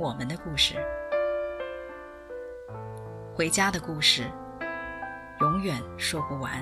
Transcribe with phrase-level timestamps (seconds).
[0.00, 0.76] 我们的故事，
[3.34, 4.22] 回家的故事，
[5.40, 6.52] 永远说不完。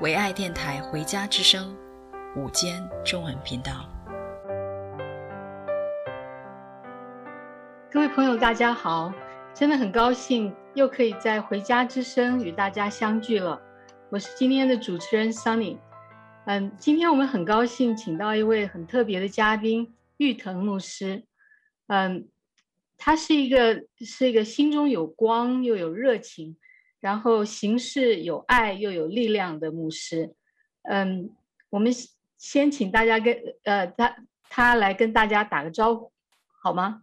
[0.00, 1.76] 唯爱电台《回家之声》
[2.40, 3.88] 午间中文频道，
[7.90, 9.12] 各位朋友，大家好！
[9.52, 13.60] 真的很高兴又可以在《回家之声》与大家相聚了。
[14.10, 15.76] 我是今天的主持人 Sunny。
[16.44, 19.92] 嗯，今天我们很高兴请到一位很特别的嘉宾。
[20.16, 21.24] 玉腾牧师，
[21.88, 22.28] 嗯，
[22.96, 26.56] 他是一个是一个心中有光又有热情，
[27.00, 30.34] 然后行事有爱又有力量的牧师。
[30.82, 31.34] 嗯，
[31.70, 31.92] 我们
[32.36, 34.16] 先请大家跟呃他
[34.48, 36.12] 他来跟大家打个招呼，
[36.62, 37.02] 好吗？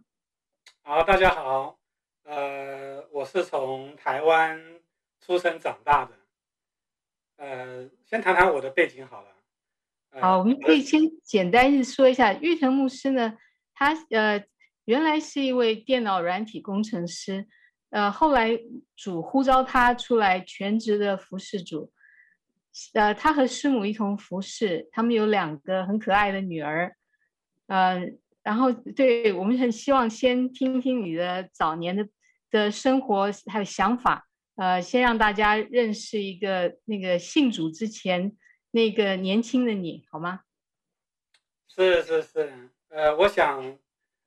[0.82, 1.78] 好，大家好，
[2.24, 4.80] 呃，我是从台湾
[5.20, 6.12] 出生长大的，
[7.36, 9.31] 呃，先谈谈我的背景好了。
[10.20, 13.34] 好，我们可以先简单的说一下，玉成牧师呢，
[13.72, 14.44] 他呃
[14.84, 17.46] 原来是一位电脑软体工程师，
[17.88, 18.50] 呃后来
[18.94, 21.90] 主呼召他出来全职的服侍主，
[22.92, 26.94] 呃他和师母一同服侍，他们有两个很可爱的女儿，
[27.68, 28.02] 呃
[28.42, 32.06] 然后对我们很希望先听听你的早年的
[32.50, 38.36] 的生活还有想法，呃先让大家认识一个那个信主之前。
[38.74, 40.44] 那个年轻的你，好吗？
[41.68, 43.78] 是是是，呃，我想，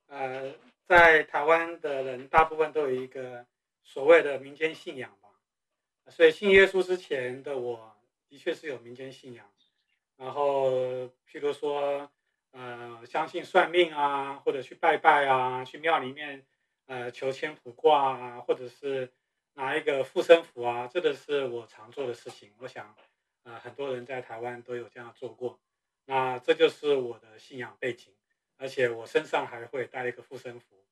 [0.06, 0.54] 呃，
[0.86, 3.46] 在台湾的人大部分都有一个
[3.84, 5.30] 所谓的民间信仰吧，
[6.12, 7.96] 所以信耶稣之前的我，
[8.30, 9.52] 的确是有民间信仰，
[10.16, 10.72] 然后
[11.28, 12.12] 譬如说，
[12.52, 16.46] 呃，相信算命啊，或者去拜拜啊，去庙里面，
[16.86, 19.12] 呃，求签卜卦啊，或者是
[19.56, 22.96] 拿一个护身符啊，这个是我常做的事情，我想。
[23.46, 25.60] 呃，很多人在台湾都有这样做过，
[26.06, 28.12] 那这就是我的信仰背景，
[28.58, 30.84] 而且我身上还会带一个护身符，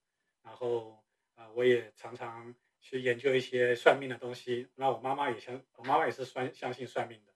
[0.43, 1.03] 然后
[1.35, 4.67] 呃，我也常常去研究一些算命的东西。
[4.75, 7.33] 那我妈妈也相，我妈妈也是算相信算命的。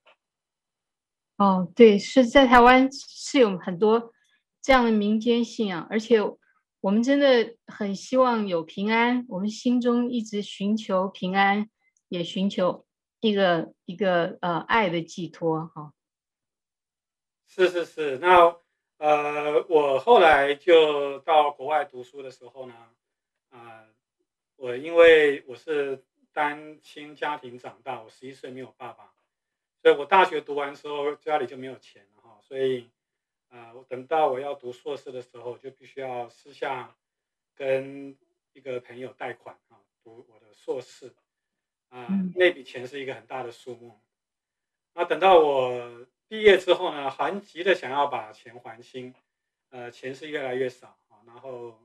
[1.37, 4.11] 哦，对，是在台湾是有很多
[4.61, 6.17] 这样的民间信仰，而且
[6.81, 11.69] 我们真的很希望有平安，我们心中一直寻求平安，
[12.07, 12.86] 也寻求。
[13.19, 15.93] 一个一个呃爱的寄托哈，
[17.47, 18.55] 是是是，那
[18.97, 22.75] 呃我后来就到国外读书的时候呢，
[23.49, 23.87] 啊、呃、
[24.55, 29.11] 我因为我是单亲家庭长大，我十一岁没有爸爸，
[29.81, 32.91] 所以我大学读完之后家里就没有钱了哈，所以
[33.49, 36.95] 啊、呃、等到我要读硕士的时候，就必须要私下
[37.55, 38.15] 跟
[38.53, 41.15] 一个朋友贷款啊读我的硕士。
[41.89, 43.99] 啊，那笔钱是一个很大的数目。
[44.93, 49.13] 那等到我毕业之后呢，还急的想要把钱还清，
[49.69, 51.21] 呃，钱是越来越少啊。
[51.25, 51.79] 然后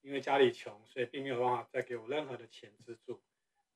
[0.00, 3.20] 因为家里穷，所以并没有办法再给我任何的钱资助，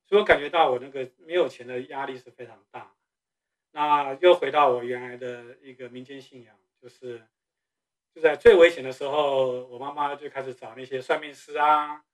[0.07, 2.95] 所以我感觉到我那个没有钱的压力是非常大。
[3.73, 7.27] 那又回到我原来的一个民间信仰，就是
[8.15, 12.05] 就在最危险的时候，我妈妈就开始找那些算命师啊。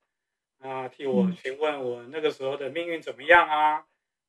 [0.62, 3.80] 啊，替我询问我那个时候的命运怎么样啊，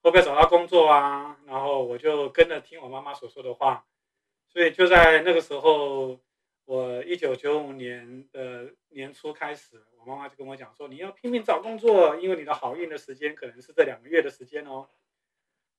[0.02, 1.38] 会不会找到工作啊？
[1.46, 3.86] 然后我就跟着听我妈妈所说的话，
[4.50, 6.20] 所以就在那个时候，
[6.66, 14.90] 我一九九五年的年初开始，我妈妈就跟我讲说，你要拼命找工作，因为你的好运的时间可能是这两个月的时间哦。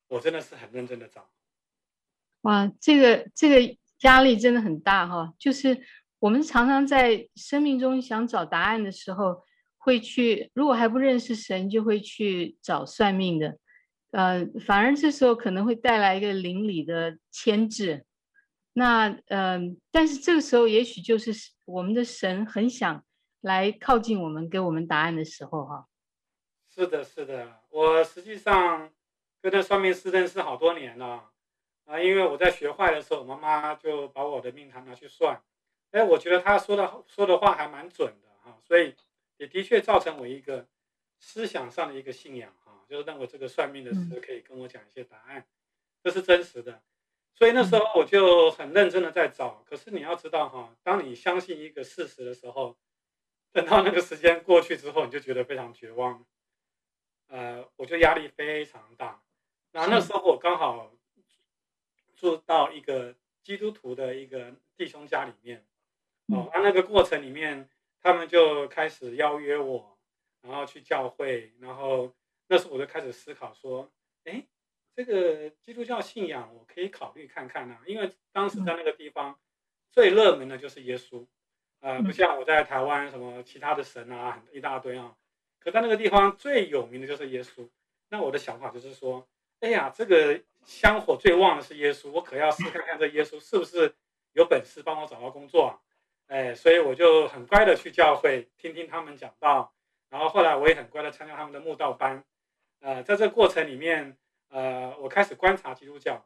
[0.07, 1.29] 我真的是很认真的找。
[2.43, 5.83] 哇，这个这个压力真的很大哈，就是
[6.19, 9.43] 我们常常在生命中想找答案的时候。
[9.85, 13.55] 会去，如果还不认识神，就会去找算命的，
[14.09, 18.03] 呃，反而这时候可能会带来一个灵里的牵制。
[18.73, 19.59] 那，嗯、呃，
[19.91, 21.31] 但是这个时候也许就是
[21.65, 23.05] 我们的神很想
[23.41, 25.85] 来靠近我们，给我们答案的时候，哈。
[26.73, 28.89] 是的，是的，我实际上
[29.39, 31.29] 跟那算命师认识好多年了
[31.85, 35.39] 啊，因为我在学坏的时候，我妈妈就把我的命盘拿去算，
[35.91, 38.95] 哎，我觉得他说的说的话还蛮准的哈，所以。
[39.37, 40.67] 也的确造成我一个
[41.19, 45.45] 思想上的一个信仰啊，就是认为这个算命的师可以跟我讲一些答案，
[46.03, 46.81] 这是真实的。
[47.33, 49.63] 所以那时候我就很认真的在找。
[49.67, 52.77] 可是你要知道哈，当你相信一个事实的时候，
[53.51, 56.25] 等到那个时间过去之后，你就觉得非常绝望。
[57.27, 59.21] 呃，我就压力非常大。
[59.71, 60.93] 那那时候我刚好
[62.15, 65.65] 住到一个基督徒的一个弟兄家里面，
[66.27, 67.69] 哦，那那个过程里面，
[68.05, 69.97] 他们就开始邀约我，
[70.43, 72.13] 然后去教会，然后
[72.47, 73.91] 那时候我就开始思考说，
[74.25, 74.45] 哎，
[74.95, 79.39] 这个基督教信仰我可以考虑看看啊，因为当时在那个地方
[79.91, 81.25] 最热门的就是耶稣，
[81.79, 85.17] 呃，不像我在台湾什么其他的神啊，一大堆啊。
[85.57, 87.67] 可在那个地方最有名的就是耶稣，
[88.09, 89.27] 那我的想法就是说，
[89.61, 93.95] 哎呀，这个香火最旺的是耶稣，我可要试看看这耶稣是不是
[94.33, 95.81] 有本事帮我找到工作啊，
[96.27, 99.73] 哎，所以我就很乖的去教会听听他们讲道，
[100.09, 102.23] 然后后来我也很乖的参加他们的慕道班，
[102.79, 104.17] 呃，在这个过程里面，
[104.49, 106.25] 呃，我开始观察基督教，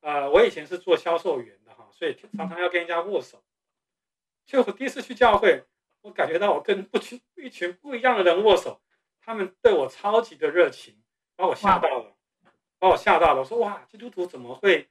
[0.00, 3.42] 呃，我以前是做销售员的哈，所以常常要跟人家握手，
[4.44, 5.64] 就我第一次去教会。
[6.02, 8.80] 我感觉到我跟不群一群不一样的人握手，
[9.20, 11.02] 他们对我超级的热情，
[11.34, 12.14] 把我吓到了，
[12.78, 13.40] 把我吓到了。
[13.40, 14.88] 我说哇，基督徒怎么会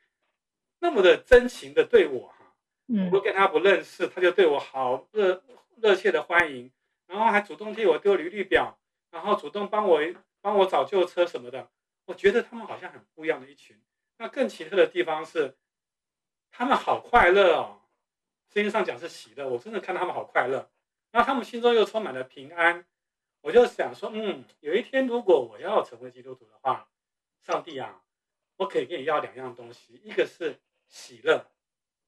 [0.79, 2.34] 那么的真情的对我
[2.87, 3.05] 哈？
[3.05, 5.43] 我都跟他不认识，他就对我好热
[5.77, 6.71] 热切的欢迎，
[7.07, 8.77] 然后还主动替我丢履历表，
[9.11, 9.99] 然后主动帮我
[10.41, 11.69] 帮我找旧车什么的。
[12.05, 13.81] 我觉得他们好像很不一样的一群。
[14.17, 15.57] 那更奇特的地方是，
[16.51, 17.81] 他们好快乐哦。
[18.53, 20.69] 圣经上讲是喜乐，我真的看到他们好快乐。
[21.11, 22.85] 然后他们心中又充满了平安，
[23.41, 26.87] 我就想说，嗯，有一天如果我要成为基督徒的话，
[27.41, 28.01] 上帝啊，
[28.57, 31.45] 我可以跟你要两样东西，一个是喜乐，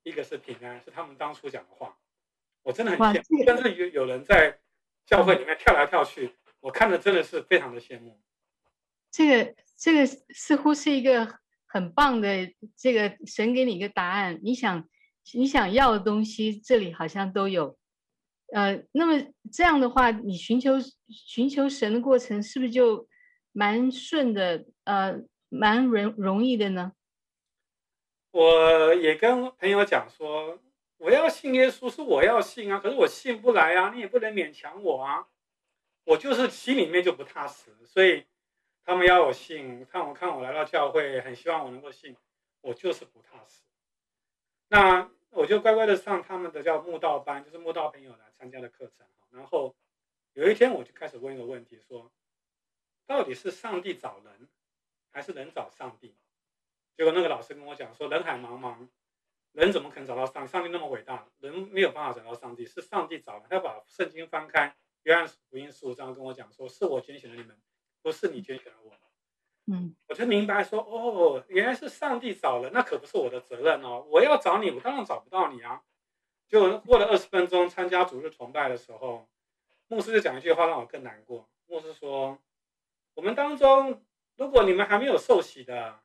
[0.07, 1.98] 一个是平安，是他们当初讲的话，
[2.63, 3.44] 我真的很羡慕。
[3.45, 4.57] 但是有有人在
[5.06, 8.19] 教会里面跳来跳去，我看着真的是非常的羡慕。
[9.12, 14.88] 这个这个似乎是一个很棒的，这个神给你一个答案，你想
[15.33, 17.77] 你想要的东西，这里好像都有。
[18.53, 20.75] 呃，那么这样的话，你寻求
[21.10, 23.07] 寻求神的过程是不是就
[23.51, 24.65] 蛮顺的？
[24.86, 26.92] 呃，蛮容容易的呢？
[28.38, 30.60] 我也跟朋友讲说，
[30.98, 35.28] 我要信耶稣是我要信啊，可是我信不来啊，你也不能勉强我啊。
[36.04, 38.28] 我就是心里面就不踏实，所以
[38.86, 42.16] 他们要我信，看我看我来到教会，很希望我能够信，
[42.62, 43.63] 我就是不踏实。
[44.68, 45.10] 那。
[45.30, 49.06] 我就乖乖的上他们的叫慕道班，就是慕道朋友来参加的课程。
[49.30, 49.75] 然后
[50.34, 52.10] 有一天我就开始问一个问题，说
[53.06, 54.48] 到底是上帝找人，
[55.12, 56.16] 还是人找上帝？
[56.97, 58.88] 结果那个老师跟我讲说，人海茫茫，
[59.51, 60.51] 人怎么可能找到上帝？
[60.51, 63.45] 上帝那么伟大，人没有办法找到上帝，是上帝找的。
[63.47, 67.55] 他把圣经翻开，约翰福音十五章跟我讲说，是我拣选了你们，
[68.01, 68.94] 不是你拣选了我。
[69.69, 74.03] 嗯，我就明白说，哦，原来是上帝找了，那可不是我的责任哦。
[74.09, 75.83] 我要找你，我当然找不到你啊。
[76.47, 79.29] 就过了二十分钟，参加主日崇拜的时候，
[79.88, 81.48] 牧师就讲一句话让我更难过。
[81.67, 82.39] 牧师说，
[83.13, 84.03] 我们当中
[84.38, 86.00] 如果你们还没有受洗的，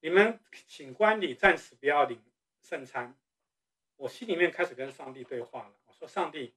[0.00, 2.18] 你们请观礼，暂时不要领
[2.62, 3.14] 圣餐。
[3.96, 5.72] 我心里面开始跟上帝对话了。
[5.86, 6.54] 我说，上帝，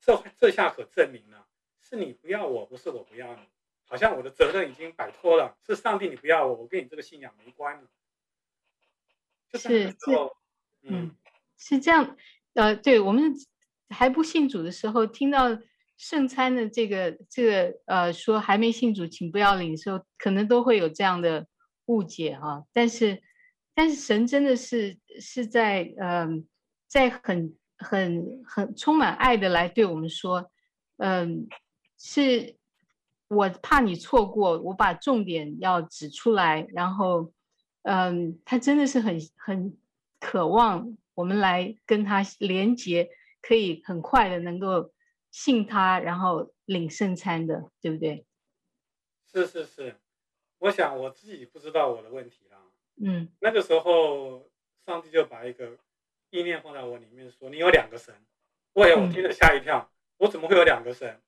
[0.00, 1.46] 这这下可证明了，
[1.80, 3.42] 是你不要我，不是我不要你。
[3.84, 7.88] 好像我的责任已经摆脱了，是上帝你不要我，我跟你这个信仰没关了。
[9.54, 9.96] 是是，
[10.82, 11.14] 嗯，
[11.58, 12.16] 是这样。
[12.54, 13.32] 呃，对我们
[13.90, 15.56] 还不信主的时候，听到
[15.98, 21.46] 圣餐的这个这个呃说还没信主，请不要领的时候，可能都会有这样的
[21.92, 22.64] 误解哈、啊。
[22.72, 23.22] 但是
[23.74, 26.46] 但是神真的是是在嗯、
[26.88, 30.50] 在很很很充满爱的来对我们说，
[30.96, 31.46] 嗯、
[31.98, 32.56] 是。
[33.34, 37.32] 我怕你错过，我把重点要指出来，然后，
[37.80, 39.74] 嗯，他真的是很很
[40.20, 43.08] 渴望我们来跟他连接，
[43.40, 44.92] 可以很快的能够
[45.30, 48.26] 信他，然后领圣餐的，对不对？
[49.32, 49.96] 是是是，
[50.62, 52.58] 我想我自己不知道我的问题啦。
[52.96, 54.50] 嗯，那个时候
[54.86, 55.76] 上帝就把一个
[56.30, 58.14] 意念放在我里面，说你有两个神，
[58.74, 61.20] 喂，我听了吓一跳，嗯、我怎么会有两个神？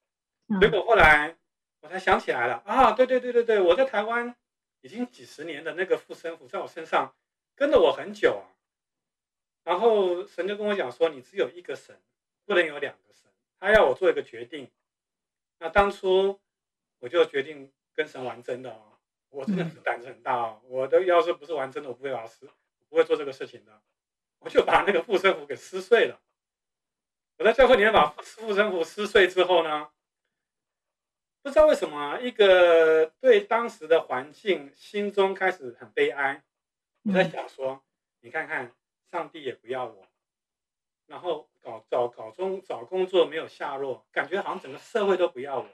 [0.61, 1.37] 结果后来。
[1.81, 2.93] 我才想起来了啊！
[2.93, 4.35] 对对对对对，我在台湾
[4.81, 7.15] 已经几十年的那个护身符在我身上
[7.55, 8.57] 跟了我很久啊。
[9.65, 12.01] 然后神就跟我讲说：“你只有一个神，
[12.47, 14.71] 不能有两个神。”他要我做一个决定。
[15.59, 16.41] 那当初
[17.01, 18.94] 我就决定跟神玩真的哦，
[19.35, 20.61] 我真的是胆子很大哦。
[20.69, 22.49] 我的要是不是玩真的，我不会把撕，
[22.89, 23.83] 不会做这个事情的。
[24.39, 26.21] 我就把那个护身符给撕碎了。
[27.39, 28.07] 我在教会里面把
[28.39, 29.89] 护身符撕碎之后呢，
[31.43, 36.45] 不知道为什么，一个对当时的环境心中开始很悲哀。
[37.03, 37.83] 我在想说，
[38.21, 38.73] 你看看，
[39.11, 40.07] 上帝也不要我，
[41.07, 45.69] 然后搞找搞中找工作没有下落，感觉好像整个社会都不要我。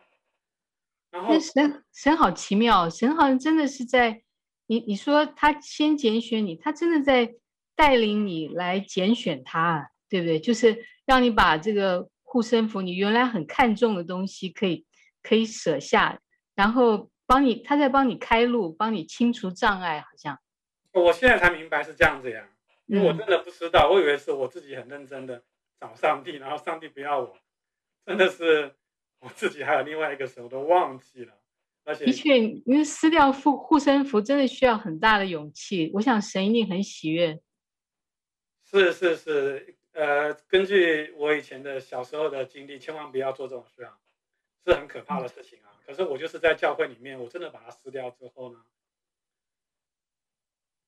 [1.10, 4.22] 然后神神好奇妙，神好像真的是在
[4.66, 7.34] 你你说他先拣选你，他真的在
[7.74, 10.38] 带领你来拣选他，对不对？
[10.38, 14.86] 就是让你把这个护身符，你原来很看重的东西，可以
[15.20, 16.20] 可以舍下，
[16.54, 20.38] 然后帮你他在帮你开路，帮你清除障碍，好像。
[20.92, 22.48] 我现在才明白是这样子呀，
[22.86, 25.42] 因为我真的不知道，嗯、我以为是我自己很认真的
[25.80, 27.36] 找上帝，然后上帝不要我，
[28.06, 28.76] 真的是。
[29.20, 31.34] 我自己还有另外一个神，我都忘记了，
[31.84, 35.90] 而且的确，因为撕掉护护身符真的需要很大的勇气。
[35.92, 37.38] 我想神一定很喜悦。
[38.64, 43.98] 是是是，呃，根据我以前的小时候的经历，千万不要做这种事啊，
[44.64, 45.68] 是很可怕的事情啊。
[45.84, 48.64] 可是我就是在教会里面，我真的把它撕掉之后呢，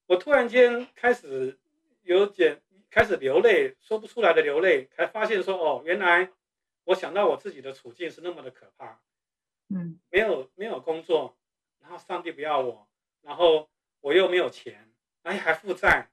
[0.07, 1.59] 我突然间开始
[2.03, 6.31] 有点开始流泪，说不出来的流泪，才发现说哦，原来。
[6.85, 9.01] 我想到我自己的处境是那么的可怕，
[9.69, 11.37] 嗯，没有没有工作，
[11.79, 12.89] 然后上帝不要我，
[13.21, 13.71] 然后
[14.01, 16.11] 我又没有钱，哎，还负债，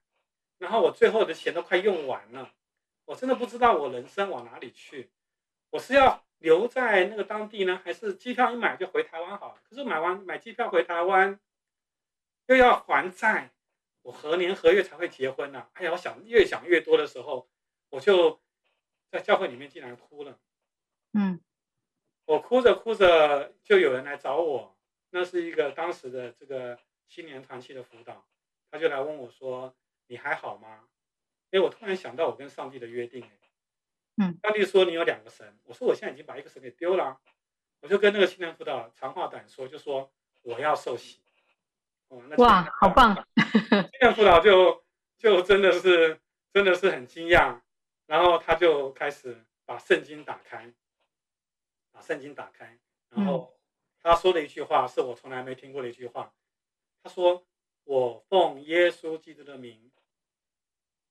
[0.58, 2.54] 然后我最后的钱都快用完了，
[3.04, 5.10] 我真的不知道我人生往哪里去，
[5.70, 9.58] 我是要留在那个当地呢，还是机票一买就回台湾好？
[9.68, 11.40] 可是买完买机票回台湾，
[12.46, 13.50] 又要还债，
[14.02, 15.58] 我何年何月才会结婚呢？
[15.58, 15.70] 啊？
[15.74, 17.48] 哎呀，我想越想越多的时候，
[17.90, 18.40] 我就
[19.10, 20.38] 在教会里面竟然哭了。
[21.12, 21.40] 嗯，
[22.24, 24.76] 我哭着哭着，就有人来找我。
[25.10, 28.24] 那是一个当时的这个青年团契的辅导，
[28.70, 29.74] 他就来问我说
[30.06, 30.88] ：“你还好吗？”
[31.50, 33.28] 哎我突然想到我跟上帝的约定，
[34.18, 37.20] 嗯，上帝说你有两个神，我说我现在已经把一个神给丢了，
[37.80, 40.12] 我就跟那个青年辅导长话短说，就说
[40.42, 41.20] 我要受洗。
[42.06, 43.14] 哦，那哇，好棒！
[43.34, 44.84] 青年辅导就
[45.18, 46.20] 就真的是
[46.52, 47.60] 真的是很惊讶，
[48.06, 50.72] 然后他就开始把圣经打开。
[52.00, 52.78] 把圣经打开，
[53.10, 53.54] 然后
[54.02, 56.32] 他说的一句话是我从来没听过的一句话。
[57.02, 57.46] 他说
[57.84, 59.92] ：“我奉耶稣基督的名，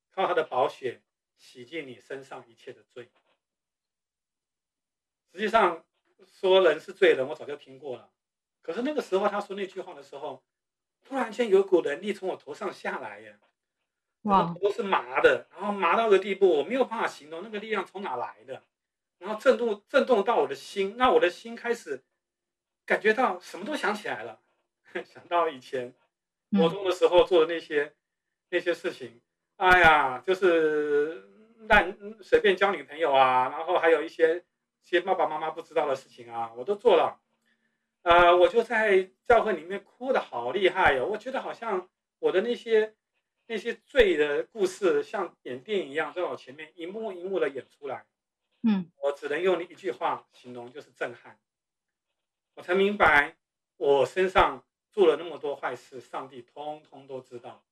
[0.10, 1.04] 靠他的宝血
[1.38, 3.12] 洗净你身上一切的罪。”
[5.32, 5.86] 实际上
[6.26, 8.12] 说人是罪人，我早就听过了。
[8.64, 10.44] 可是那个时候他说那句话的时候，
[11.04, 13.40] 突然间有股能力从我头上下来呀！
[14.24, 18.64] 哇，头是麻的，然后麻到个地步，我没有办法形容那个力量从哪来的。
[19.20, 22.02] 然后震动震动到我的心，那我的心开始
[22.86, 24.40] 感觉到什么都想起来了，
[25.06, 25.94] 想到以前
[26.58, 27.96] 国中的时候做的那些、嗯、
[28.50, 29.22] 那些事情，
[29.58, 31.24] 哎呀，就是
[31.68, 34.44] 烂随便交女朋友啊，然后还有一些
[34.82, 37.22] 些爸爸妈妈不知道的事情啊，我都做了。
[38.04, 42.96] 呃，我就在教会里面哭的好厉害哟，我觉得好像我的那些
[43.48, 48.06] 那些罪的故事，像演电影一样，在我前面一幕一幕的演出来。
[48.62, 51.40] 嗯，我只能用一句话形容，就是震撼。
[52.56, 53.38] 我才明白，
[53.78, 57.64] 我身上做了那么多坏事，上帝通通都知道，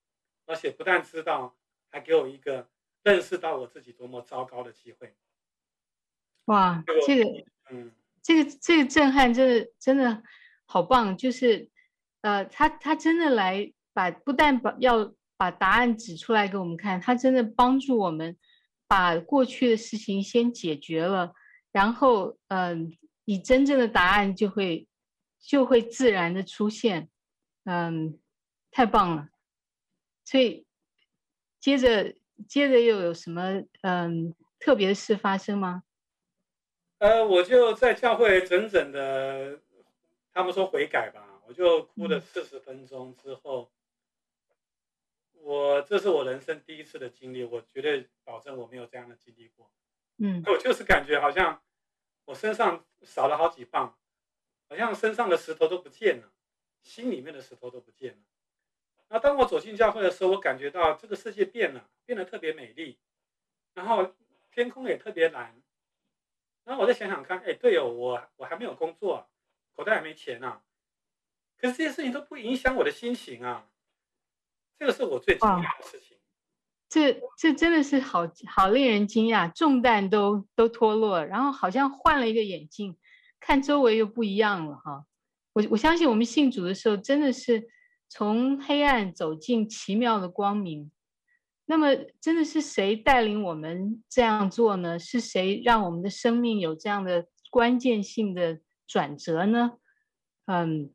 [0.46, 1.58] 而且不但知道，
[1.90, 2.70] 还给我一个
[3.04, 5.14] 认识到我自己多么糟糕的机会。
[6.46, 7.92] 哇，这个，嗯，
[8.22, 10.24] 这个这个震撼，真的真的
[10.66, 11.18] 好棒。
[11.18, 11.70] 就是，
[12.22, 18.38] 呃，他他真的来把，不但把要把答案指出来给我们看，他真的帮助我们。
[18.88, 21.34] 把过去的事情先解决了，
[21.72, 22.92] 然后，嗯，
[23.26, 24.88] 你真正的答案就会
[25.40, 27.10] 就会自然的出现，
[27.66, 28.20] 嗯，
[28.72, 29.30] 太棒了。
[30.24, 30.66] 所以，
[31.60, 32.16] 接着
[32.48, 35.84] 接着又有什么嗯特别的事发生吗？
[37.00, 39.62] 呃，我就在教会整整的，
[40.34, 43.72] 他们说悔改吧，我就哭了四十分钟之后。
[45.40, 49.72] 嗯我这是我人生第一次的经历，我绝对保证我没有这样的经历过。
[50.18, 51.62] 嗯，我就是感觉好像
[52.26, 53.98] 我身上少了好几磅，
[54.68, 56.34] 好像身上的石头都不见了，
[56.82, 58.20] 心里面的石头都不见了。
[59.08, 63.00] 那当我走进教会的时候，我感觉到这个世界变了，变得特别美丽，
[63.74, 64.14] 然后
[64.52, 65.62] 天空也特别蓝。
[66.66, 69.30] 然后我再想想看，哎，对哦，我我还没有工作，
[69.74, 70.62] 口袋还没钱啊，
[71.58, 73.70] 可是这些事情都不影响我的心情啊。
[74.80, 76.16] 这个是我最惊讶的事情，
[76.88, 82.96] 这这真的是好好令人惊讶，重担都都脱落，然后好像换了一个眼镜，
[83.40, 85.04] 看周围又不一样了哈。
[85.54, 87.68] 我我相信我们信主的时候，真的是
[88.08, 90.92] 从黑暗走进奇妙的光明。
[91.66, 91.88] 那么，
[92.22, 95.00] 真的是谁带领我们这样做呢？
[95.00, 99.74] 是谁让我们的生命有这样的关键性的转折呢？
[100.46, 100.94] 嗯，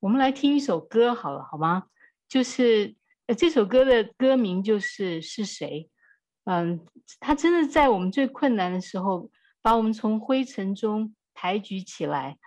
[0.00, 1.84] 我们来听一首歌好了，好吗？
[2.26, 2.96] 就是。
[3.36, 5.88] 这首歌的歌名就是是谁？
[6.44, 6.80] 嗯，
[7.20, 9.30] 他真的在我们最困难的时候，
[9.60, 12.38] 把我们从灰尘中抬举起来。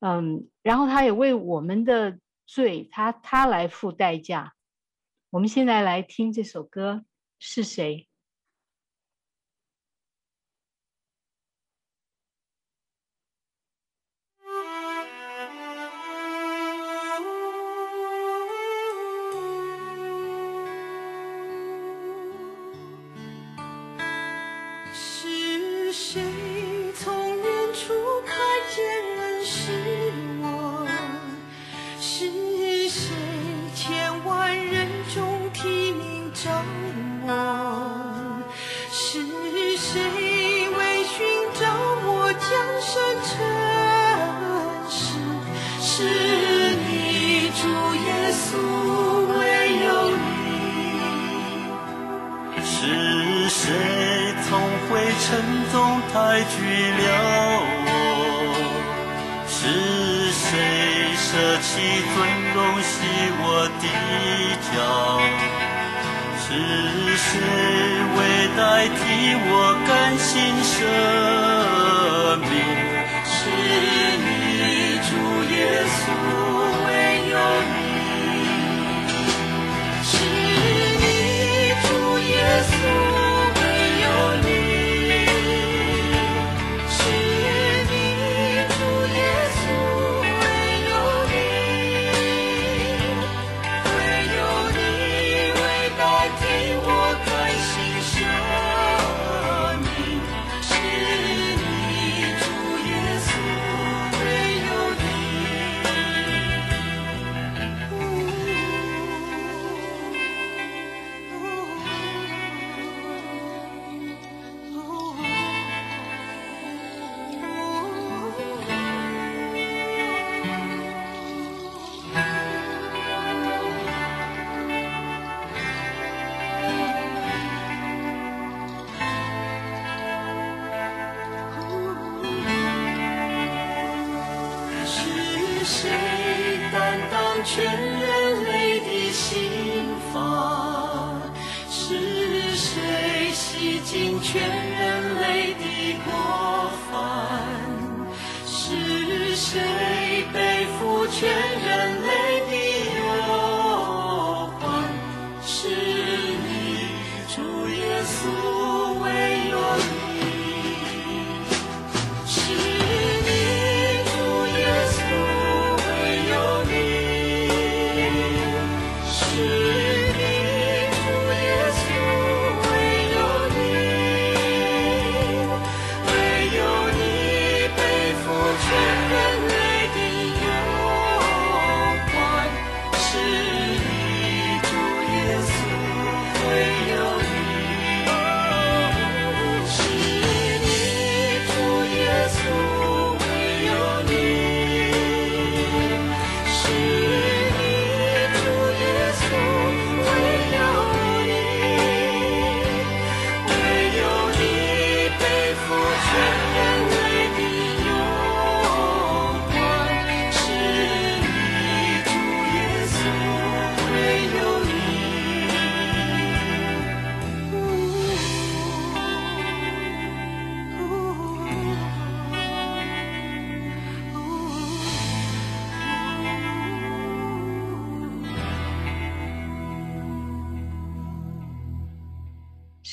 [0.00, 4.52] 嗯，然后他也为我们的罪，他他来付代价。
[5.30, 7.04] 我们现在来听这首歌，
[7.38, 8.08] 是谁？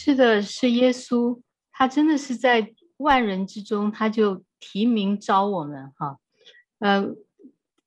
[0.01, 1.41] 是的，是耶稣，
[1.73, 6.17] 他真的是在万人之中，他就提名召我们哈。
[6.79, 7.05] 呃，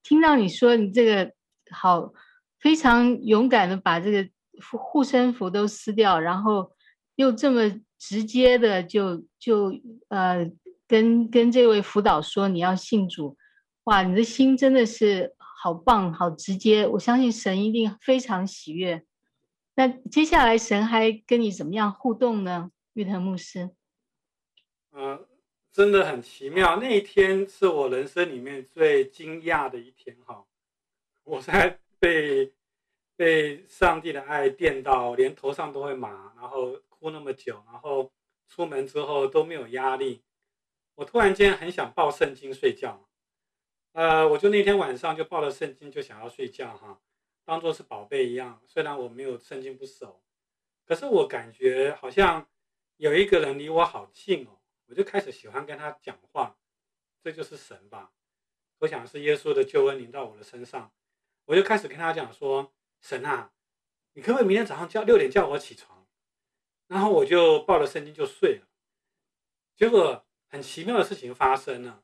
[0.03, 1.33] 听到你说你这个
[1.70, 2.12] 好，
[2.61, 4.29] 非常勇敢的把这个
[4.79, 6.72] 护身符都撕掉，然后
[7.14, 9.72] 又这么直接的就就
[10.09, 10.51] 呃
[10.87, 13.38] 跟跟这位辅导说你要信主，
[13.85, 19.03] 哇，你的心真的是好棒，好直接，我相信神一定非常喜悦。
[19.75, 22.71] 那接下来神还跟你怎么样互动呢？
[22.93, 23.71] 玉腾牧师，
[24.91, 25.27] 嗯、
[25.73, 26.77] 真的很奇妙。
[26.77, 30.45] 那一天是我人生里面最惊讶的一天哈！
[31.25, 32.53] 我在被
[33.17, 38.13] 被上帝的爱电到，连头上都会麻，然后哭那么久，然后
[38.49, 40.23] 出门之后都没有压力。
[40.97, 43.09] 我突然间很想抱圣经睡觉，
[43.93, 47.01] 呃，我就那天晚上就抱了圣经就想要睡觉哈。
[47.44, 48.62] 当做是宝贝一样。
[48.66, 50.22] 虽然我没有圣经不熟，
[50.85, 52.48] 可是我感觉好像
[52.96, 56.57] 有一个人离我好近哦，我就开始喜欢跟他讲话。
[57.22, 58.12] 这就是神吧？
[58.78, 60.92] 我想是耶稣的救恩临到我的身上，
[61.44, 63.52] 我就开始跟他讲说：“神啊，
[64.14, 66.09] 你可不可以明天早上叫六点叫我起床？”
[66.88, 68.66] 然后我就抱着圣经就睡了。
[69.76, 72.02] 结果很奇妙的事情发生了，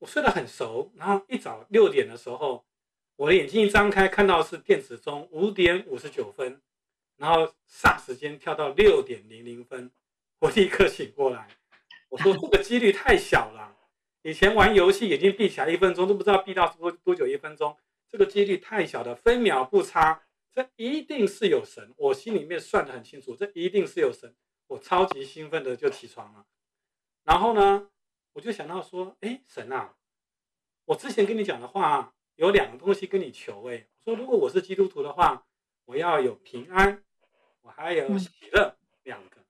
[0.00, 2.66] 我睡得很熟，然后一早六点的时候，
[3.20, 6.58] 我的眼睛一张开，看到是电子钟五点五十九分，
[7.18, 9.90] 然后霎时间跳到六点零零分，
[10.38, 11.46] 我立刻醒过来。
[12.08, 13.76] 我说这个几率太小了，
[14.22, 17.76] 以前玩游戏眼睛闭起来一分钟都不知道闭到多多久一分钟，
[18.08, 24.34] 这个几率太小了，分秒不差，这一定是有神，我心里面算得很清楚，这一定是有神，
[24.68, 26.46] 我超级兴奋的就起床了，
[27.24, 27.90] 然后呢，
[28.32, 29.94] 我就想到说，哎，神啊，
[30.86, 35.46] 我之前跟你讲的话有两个东西跟你求，哎，我说如果我是基督徒的话，
[35.84, 37.04] 我要有平安，
[37.60, 39.44] 我还有喜乐两个。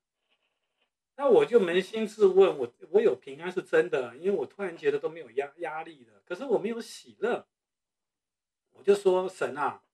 [1.15, 6.21] 那我就扪心自问，我我有平安是真的，因为我突然觉得都没有压压力了。
[6.25, 7.47] 可是我没有喜乐，
[8.73, 9.85] 我就说神啊，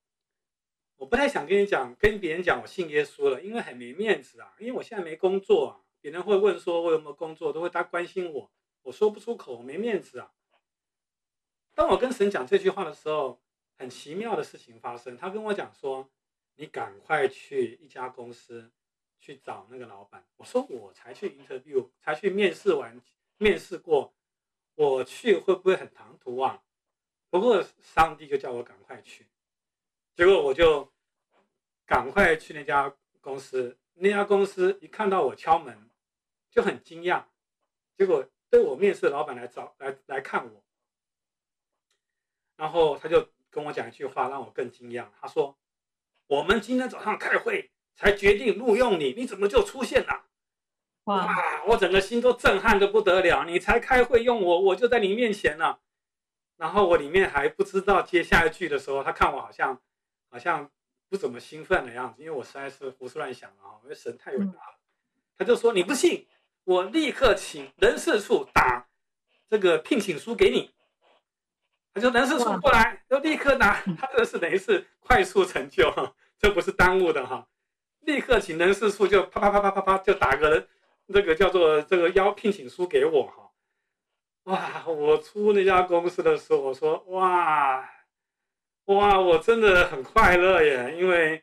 [0.97, 4.55] 我不太想跟你讲，跟别人讲我信耶稣了，因为很没面子啊。
[4.59, 8.51] 因为我现在没工作啊，别人会问说我有没有工作，都会他关心我，
[8.85, 10.33] 我说不出口，没面子啊。
[11.77, 13.41] 当我跟神讲这句话的时候，
[13.79, 16.11] 很奇妙的事情发生，他跟我讲说，
[16.57, 18.73] 你赶快去一家公司。
[19.19, 23.01] 去找那个老板，我说我才去 interview，才去面试完，
[23.39, 24.15] 面试过，
[24.75, 26.63] 我去会不会很唐突啊？
[27.31, 29.27] 不过上帝就叫我赶快去，
[30.15, 30.93] 结果我就
[31.87, 33.77] 赶快去那家公司。
[33.95, 35.91] 那家公司一看到我敲门，
[36.51, 37.25] 就很惊讶。
[37.97, 40.63] 结果对我面试的老板来找来来看我，
[42.57, 45.07] 然后他就跟我讲一句话，让我更惊讶。
[45.21, 45.57] 他说
[46.29, 50.27] ：“我们今天早上开会。”才决定录用你，你怎么就出现了？
[51.05, 51.25] 哇！
[51.25, 53.47] 哇，我整个心都震撼的不得了。
[53.47, 55.81] 你才开会用我，我就在你面前了。
[56.59, 59.81] 然后我里面还不知道接下一句的时候，他看我好像
[60.29, 60.71] 好像
[61.09, 64.79] 不怎么兴奋的样子，因为我实在是胡思乱想啊，因为神太伟大了。
[65.39, 66.27] 他就说：“你不信，
[66.65, 68.87] 我立刻请人事处打
[69.49, 70.75] 这个聘请书给你。”
[71.97, 73.73] 他就人事处过来，就立刻拿。
[73.99, 75.91] 他这个是等于是快速成就，
[76.39, 77.49] 这不是耽误的哈。
[78.01, 80.69] 立刻请人事处就啪啪啪啪啪啪就打个人，
[81.07, 83.51] 那个叫做这个邀聘请书给我哈，
[84.43, 84.87] 哇！
[84.87, 87.89] 我出那家公司的时候，我说哇
[88.85, 91.43] 哇，我真的很快乐耶，因为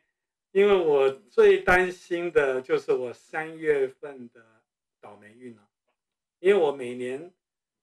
[0.52, 4.40] 因为我最担心的就是我三月份的
[5.00, 5.62] 倒霉运了，
[6.38, 7.32] 因为我每年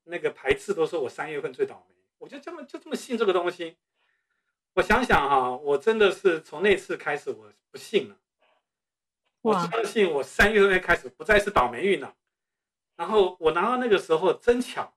[0.06, 1.91] 那个排斥都是我三月份最倒霉，
[2.22, 3.78] 我就这么就这么信这个东西。
[4.74, 8.16] 我想想哈，我真的是从那次开始我不信了。
[9.42, 12.16] 我相信我三月份开始不再是倒霉运了，
[12.96, 14.94] 然后我拿到那个时候真巧，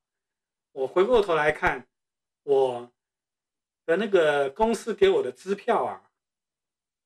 [0.72, 1.88] 我回过头来看，
[2.42, 2.92] 我
[3.86, 6.10] 的那个公司给我的支票啊，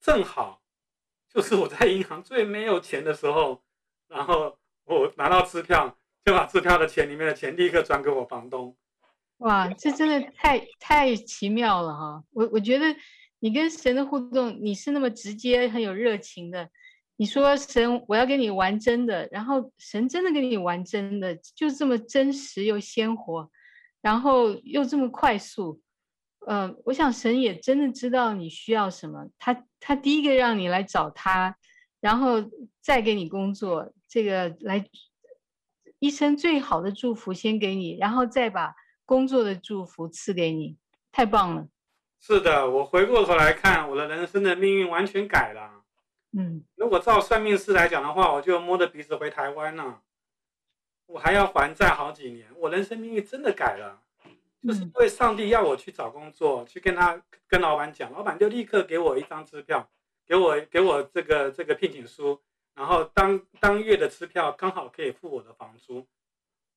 [0.00, 0.60] 正好
[1.28, 3.62] 就是我在银行最没有钱的时候，
[4.08, 8.76] 然后我拿到支票，就把支票的钱里面的钱立刻转给我房东。
[9.38, 12.24] 哇，这真的太太奇妙了哈！
[12.32, 12.86] 我我觉得
[13.38, 16.68] 你跟神的互动，你是那么直接、很有热情的。
[17.16, 23.50] 你说神，我要跟你玩真的，然后神真的跟你玩真的，就这么真实又鲜活，
[24.00, 25.80] 然后又这么快速，
[26.46, 31.56] 呃，我想神也真的知道你需要什么，他他第一个让你来找他，
[32.00, 32.36] 然后
[32.80, 34.84] 再给你工作，这个来
[35.98, 38.74] 一生最好的祝福先给你，然后再把
[39.08, 40.76] 工作的祝福赐给你，
[41.10, 41.66] 太棒了。
[42.20, 45.82] 是的，我回过头来看，我的人生的命运完全改了。
[46.32, 50.02] 嗯，如果照算命师来讲的话，我就摸着鼻子回台湾了，
[51.06, 53.98] 我还要还债好几年，我人生命运真的改了，
[54.62, 59.88] 就是因为上帝要我去找工作，去跟他跟老板讲，老板就立刻给我一张支票，
[60.26, 62.38] 给我给我这个这个聘请书，
[62.74, 66.06] 然后当当月的支票刚好可以付我的房租，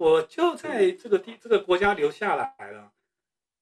[0.02, 2.92] 我就在这个地这个国家留下来了，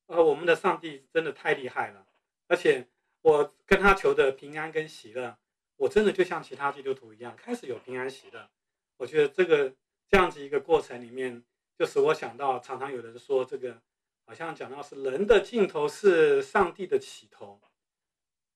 [0.05, 2.07] 呃，我们的上帝真的太厉害了，
[2.47, 2.87] 而且
[3.21, 5.37] 我跟他求的平安跟喜乐。
[5.75, 8.49] 我真的就像其他基督徒一样，开始有平安喜乐。
[8.95, 9.75] 我觉得这个
[10.07, 11.43] 这样子一个过程里面，
[11.77, 13.81] 就使我想到，常常有人说这个，
[14.25, 17.59] 好像讲到是人的尽头是上帝的起头，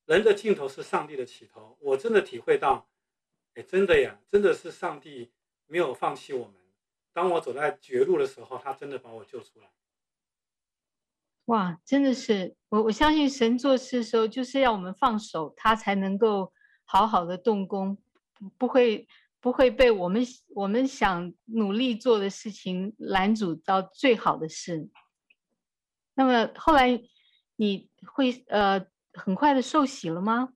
[0.06, 1.78] 人的尽头是上帝的起头。
[1.82, 2.88] 我真的体会到，
[3.56, 5.34] 哎，真的呀，真的是上帝
[5.68, 6.63] 没有放弃我们。
[7.14, 9.70] 当我走在绝路的时候，他真的把我救出来。
[11.46, 16.52] 哇，真的是我我相信神做事的时候，就是要我们放手，他才能够
[16.86, 17.98] 好好的动工，
[18.58, 19.08] 不会
[19.40, 20.24] 不会被我们
[20.56, 24.90] 我们想努力做的事情拦阻到最好的事。
[26.14, 27.02] 那么后来
[27.58, 30.54] 你会呃很快的受洗了吗？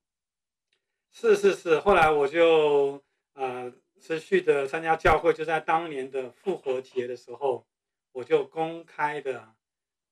[1.11, 7.67] 是是是，后来我就呃持续的参加教会，就在当年的复活节的时候，
[8.11, 9.55] 我就公开的。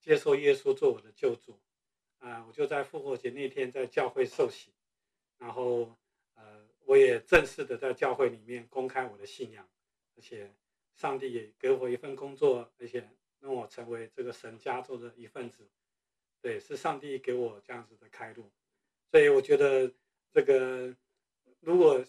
[0.01, 1.59] 接受耶稣做我的救主，
[2.19, 4.71] 啊、我就在复活节那天在教会受洗，
[5.39, 5.97] 然后
[6.35, 9.67] 呃，我也正式的在教会里面公开我的信仰，
[10.15, 10.53] 而且
[10.93, 15.67] 上帝也给我一份工作，而且让我成为这个神家族的一份子，
[16.39, 18.51] 对，是上帝给我这样子的开路，
[19.09, 19.91] 所以我觉得
[20.31, 20.95] 这个
[21.61, 22.05] 如果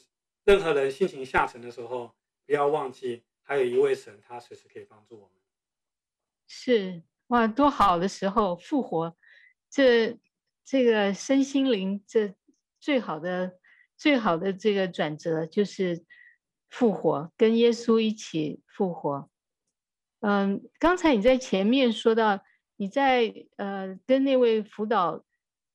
[0.46, 2.14] 任何人心情下沉的时候，
[2.46, 5.30] 不要忘记还有一位神，他随时可以帮助我们，
[6.46, 7.02] 是。
[7.26, 9.16] 哇，多好的时候复活，
[9.68, 10.16] 这
[10.64, 12.32] 这个身心灵这
[12.78, 13.59] 最好的
[13.96, 16.04] 最好的这个转折就是
[16.68, 19.28] 复活，跟耶稣一起复活。
[20.20, 22.44] 嗯，刚才你在前面说到
[22.76, 25.24] 你在呃跟那位辅导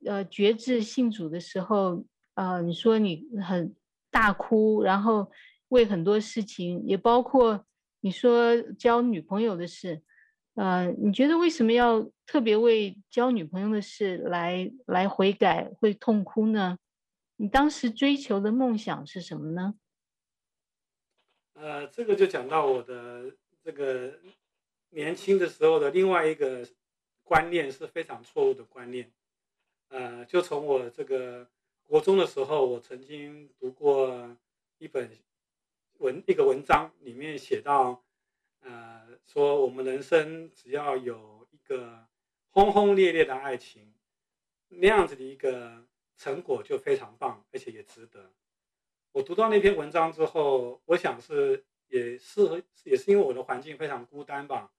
[0.06, 2.06] 呃决志信主的时候，
[2.36, 3.76] 呃你说你很
[4.12, 5.32] 大哭，然后
[5.70, 7.66] 为很多事情，也包括
[8.02, 10.04] 你说交女朋友的事。
[10.56, 16.78] 呃，你觉得为什么要特别为交女朋友的事来来悔改，会痛哭呢？
[17.38, 19.76] 你当时追求的梦想是什么呢？
[21.54, 23.32] 呃，这个就讲到我的
[23.64, 24.20] 这个
[24.90, 26.68] 年轻的时候的另外一个
[27.24, 29.10] 观念是非常错误的观念。
[29.88, 31.50] 呃，就从我这个
[31.92, 34.38] 国中的时候，我曾经读过
[34.78, 35.12] 一本
[35.98, 38.02] 文一个文章，里面写到。
[38.62, 42.08] 呃，说我们人生只要有一个
[42.52, 43.94] 轰轰烈烈的爱情，
[44.70, 48.32] 那样子的一个成果就非常棒，而且也值得。
[49.12, 54.72] 我读到那篇文章之后，我想是也是也是因为我的环境非常孤单吧，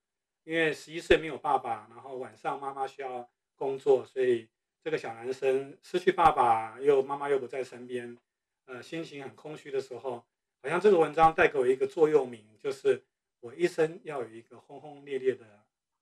[0.44, 4.48] 因为十一岁没有爸爸，然后晚上妈妈需要工作，所以
[4.82, 8.18] 这个小男生失去爸爸又妈妈又不在身边，
[8.66, 10.24] 呃，心情很空虚的时候，
[10.62, 13.04] 好像这个文章带给我一个座右铭，就是。
[13.42, 15.44] 我一生要有一个轰轰烈烈的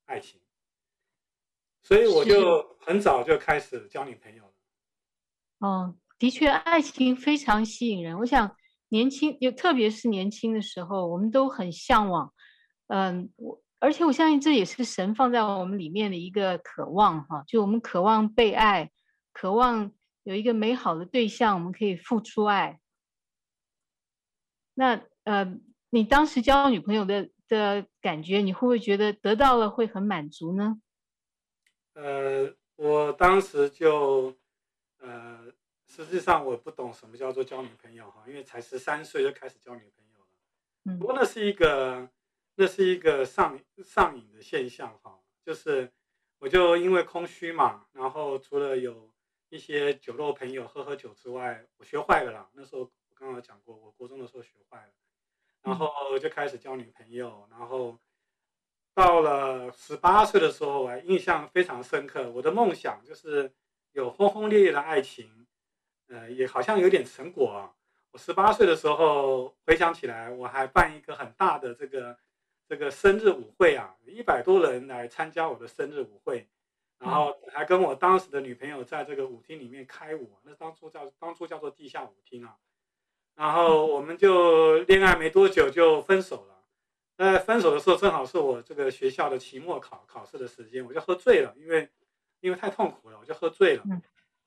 [0.04, 0.38] 爱情，
[1.80, 4.52] 所以我就很早就开始交女朋友了。
[5.60, 8.18] 哦，的确，爱情非常吸引人。
[8.18, 8.54] 我想，
[8.88, 12.30] 年轻，就特别是年轻的时候，我们都很向往。
[12.88, 18.92] 嗯，我而且我相信这也是神放在我们里面的一个渴望哈，就我们渴望被爱，
[19.32, 19.90] 渴望
[20.22, 22.78] 有一个美好的对象，我们可以付出爱。
[24.74, 25.58] 那呃。
[25.92, 30.80] 你当时交女朋友的的感觉，你会不会觉得得到了会很满足呢？
[31.94, 34.32] 呃，我当时就，
[35.00, 35.52] 呃，
[35.84, 40.26] 实际上我不懂什么叫做交女朋友哈，因为才十三岁就开始交女朋友了。
[40.84, 42.08] 嗯，不过那是一个，
[42.60, 45.90] 那是一个上上瘾的现象哈，就是
[46.38, 49.10] 我就因为空虚嘛，然后除了有
[49.48, 52.50] 一些酒肉朋友喝喝酒之外，我学坏了啦。
[52.52, 54.92] 那时候我刚刚讲过，我国中的时候学坏了。
[55.62, 57.98] 然后就开始交女朋友，然后
[58.92, 62.30] 到了十八岁的时候，我还印象非常深刻。
[62.30, 63.50] 我的梦想就是
[63.92, 65.46] 有轰轰烈烈的爱情，
[66.08, 67.72] 呃，也好像有点成果啊。
[68.10, 72.18] 我十八岁的时候回想起来，我还办一个很大的这个
[72.70, 76.46] 这个生日舞会啊，一百多人来参加我的生日舞会，
[77.00, 82.54] 然后还跟我当时的女朋友在这个舞厅里面开舞，那当初叫当初叫做地下舞厅啊。
[83.34, 86.62] 然后我们就恋爱没多久就分手了。
[87.16, 91.88] 那分手的时候，正好是我这个学校的期末考考试的时间，我就喝醉了，因为
[92.38, 93.82] 因为太痛苦了，我就喝醉了。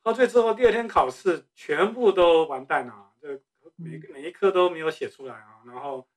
[0.02, 3.38] 喝醉之后，第二天考试全部都完蛋了，这
[3.76, 5.60] 每每一科都没有写出来啊。
[5.66, 6.08] 然后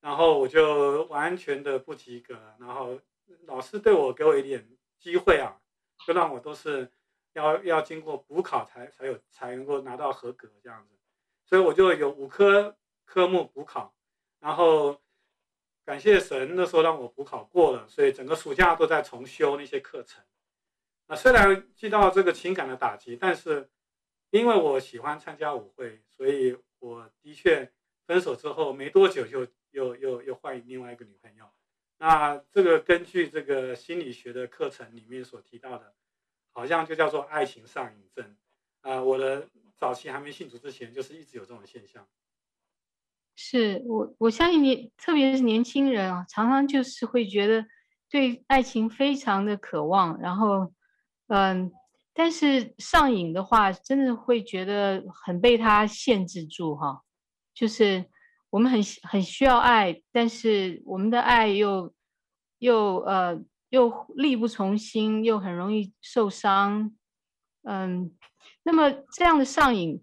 [0.00, 2.34] 然后我就完全的不及格。
[2.58, 2.98] 然后
[3.46, 5.60] 老师对我给我一点机会啊，
[6.06, 6.90] 就让我都是
[7.34, 10.98] 要要经过补考才才有才能够拿到合格这样子。
[11.44, 13.94] 所以我就有五科科目补考，
[14.38, 15.00] 然后
[15.84, 20.22] 感谢神那时候让我补考过了，所以整个暑假都在重修那些课程。
[21.08, 23.68] 啊，虽然遇到这个情感的打击，但是
[24.30, 27.72] 因为我喜欢参加舞会，所以我的确
[28.06, 31.46] 分手之后没多久就又又又换另外一个女朋友。
[31.98, 35.94] 那这个根据这个心理学的课程里面所提到的，
[36.52, 38.36] 好像就叫做爱情上瘾症。
[38.82, 39.48] 啊，我的。
[39.80, 42.06] 早期还没信主之前，就是一直有这种现象。
[43.34, 47.64] 是我，我相信你，特别是年轻人啊，常常就是会觉得
[48.10, 50.74] 对爱情非常的渴望，然后
[51.28, 51.72] 嗯，
[52.12, 57.02] 但是上瘾的话，真的会觉得很被他限制住哈。
[57.54, 58.04] 就是
[58.50, 61.94] 我们很很需要爱，但是我们的爱又
[62.58, 66.94] 又呃又力不从心，又很容易受伤。
[67.62, 68.12] 嗯，
[68.64, 70.02] 那么这样的上瘾，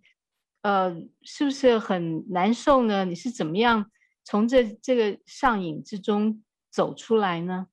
[0.61, 3.03] 呃，是不是很难受呢？
[3.03, 3.91] 你是怎么样
[4.23, 7.67] 从这这个上瘾之中走出来呢？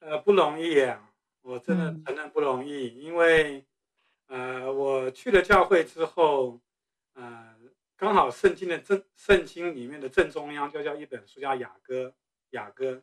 [0.00, 1.10] 呃，不容易啊，
[1.42, 3.64] 我真的承认不容易，嗯、因为
[4.26, 6.60] 呃，我去了教会之后，
[7.14, 7.53] 呃，
[7.96, 12.14] 刚好圣经的正圣经里面的正中央就叫一本书叫雅歌，
[12.50, 13.02] 雅歌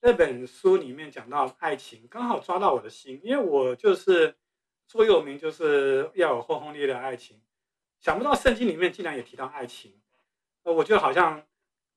[0.00, 4.36] 那本书里面讲到爱情，刚好抓到我的心，因为我就是。
[4.90, 7.38] 座右铭就是要有轰轰烈烈的爱情，
[8.00, 10.00] 想不到圣经里面竟然也提到爱情，
[10.62, 11.46] 呃，我就好像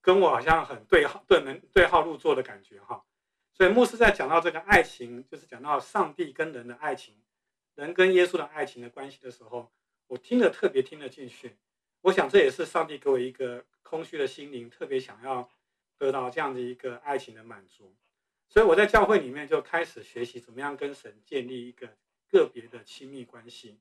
[0.02, 3.02] 跟我好像很对号对门对号入座的感觉哈。
[3.54, 7.14] 所以牧师在讲到这个爱情，就是讲到上帝跟人的爱情，
[7.74, 9.72] 人跟耶稣的爱情的关系的时候，
[10.08, 11.56] 我听得特别听得进去。
[12.02, 15.48] 我想这也是上帝给我一个空虚的心灵，特别想要
[15.98, 17.92] 得到这样的一个爱情的满足。
[18.48, 21.88] 所以我在教会里面就开始学习怎么样跟神建立一个。
[22.32, 23.78] 个别的亲密关系，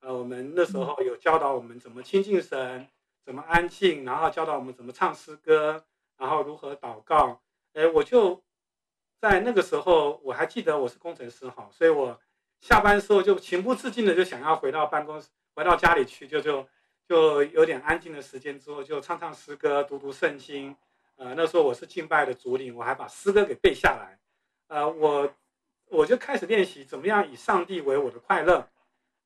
[0.00, 2.86] 呃，我们那时候有教导我们怎么亲近神，
[3.24, 5.86] 怎么安静，然后教导我们怎么唱诗歌，
[6.18, 7.40] 然后如何祷告。
[7.72, 8.44] 哎，我就
[9.18, 12.20] 在那个时候，我还记得我是工程师哈，所以我
[12.60, 16.68] 下班时候就情不自禁的就想要回到办公室，回到家里去，就就
[17.08, 20.76] 就有点安静的时间之后，就唱唱诗歌，读读圣经。
[21.16, 24.18] 呃，那时候我是敬拜的主领，我还把诗歌给背下来。
[24.68, 25.34] 呃，我。
[25.88, 28.68] 我就开始练习怎么样以上帝为我的快乐，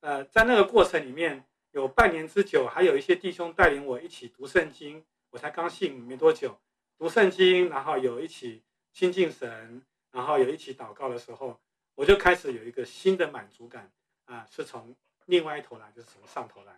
[0.00, 5.02] 呃，在那个过程里面有半年之久，还有一些弟兄带领我一起读圣经。
[5.30, 6.58] 我才刚信没多久，
[6.98, 8.62] 读圣经，然后有一起
[8.92, 11.58] 亲近神，然后有一起祷告的时候，
[11.94, 13.90] 我就开始有一个新的满足感
[14.26, 14.94] 啊，是从
[15.26, 16.72] 另外一头来，就是从上头来，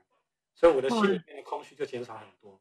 [0.61, 2.61] 所以我的心里面的空虚就减少很多。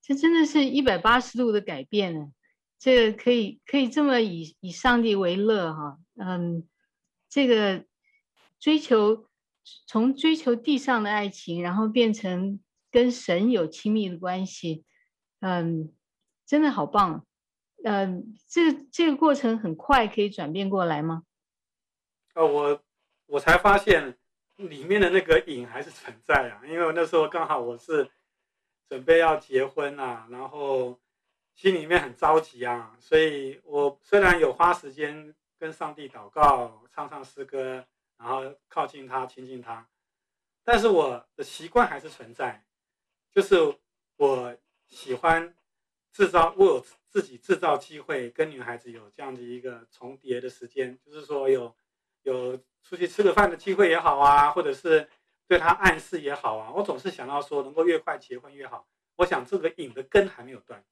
[0.00, 2.32] 这真的是一百八十度的改变呢。
[2.78, 6.66] 这个可以可以这么以以上帝为乐哈，嗯，
[7.28, 7.84] 这个
[8.58, 9.28] 追求
[9.86, 12.58] 从追求地上的爱情，然后变成
[12.90, 14.84] 跟神有亲密的关系，
[15.40, 15.92] 嗯，
[16.46, 17.26] 真的好棒，
[17.84, 21.24] 嗯，这个这个过程很快可以转变过来吗？
[22.34, 22.82] 呃，我
[23.26, 24.16] 我才发现
[24.56, 28.10] 里面的那个瘾还是存在啊， 因为我那时候刚好我是
[28.88, 30.98] 准备要结婚啊，然后。
[31.58, 37.82] 心里面很着急啊，所以我虽然有花时间跟上帝祷告、唱唱诗歌，
[38.18, 39.88] 然后靠近他、亲近他，
[40.62, 42.62] 但是我的习惯还是存在，
[43.32, 43.56] 就是
[44.16, 44.54] 我
[44.86, 45.56] 喜欢
[46.12, 51.74] 制造，我有自己制造机会跟女孩子有这样的一个重叠的时间，就是说有
[52.24, 55.08] 有出去吃个饭的机会也好啊，或者是
[55.48, 58.86] 对他暗示也好啊，我总是想到说能够越快结婚越好。
[59.16, 60.84] 我想这个瘾的根还没有断。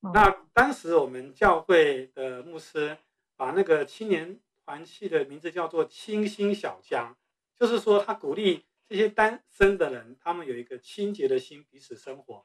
[0.00, 2.98] 那当时我们教会的牧师
[3.34, 7.16] 把那个青年团契的名字叫做“清新小家”，
[7.58, 12.44] 就是说他鼓励这些单身的人，他们有一个清洁的心，彼此生活。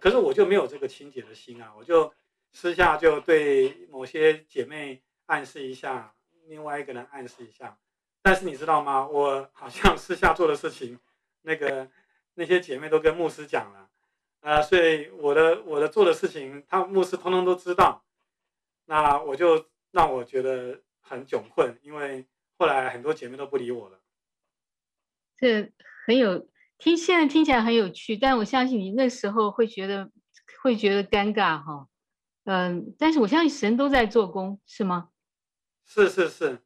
[0.00, 2.12] 可是我就没有这个清洁的心啊，我就
[2.52, 6.14] 私下就对某些姐妹暗示一下，
[6.46, 7.78] 另外一个人暗示一下。
[8.26, 9.06] 但是你知道吗？
[9.06, 10.98] 我好像私下做的事情，
[11.42, 11.88] 那个
[12.34, 13.88] 那些姐妹都跟牧师讲了。
[14.40, 18.04] 啊、呃，所以我的我的做的事情，他牧师通通都知道，
[18.86, 22.26] 那我就让我觉得很窘困，因为
[22.58, 24.00] 后来很多姐妹都不理我了。
[25.36, 25.72] 这
[26.04, 30.10] 很有听，现在听起来很有趣，但我相信你那时候会觉得
[30.64, 31.86] 会觉得尴尬哈，
[32.42, 35.10] 嗯，但是我相信神都在做工，是吗？
[35.84, 36.58] 是是是，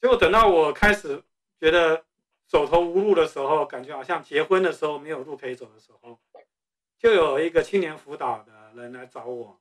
[0.00, 1.22] 结果等到我开始
[1.58, 2.04] 觉得
[2.46, 6.20] 走投无路的时候，感觉好像结婚的时候没有路可以走的时候。
[6.98, 9.60] 就有一个青年辅导的人来找我，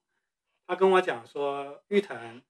[0.65, 2.41] 他跟我讲说：“玉腾，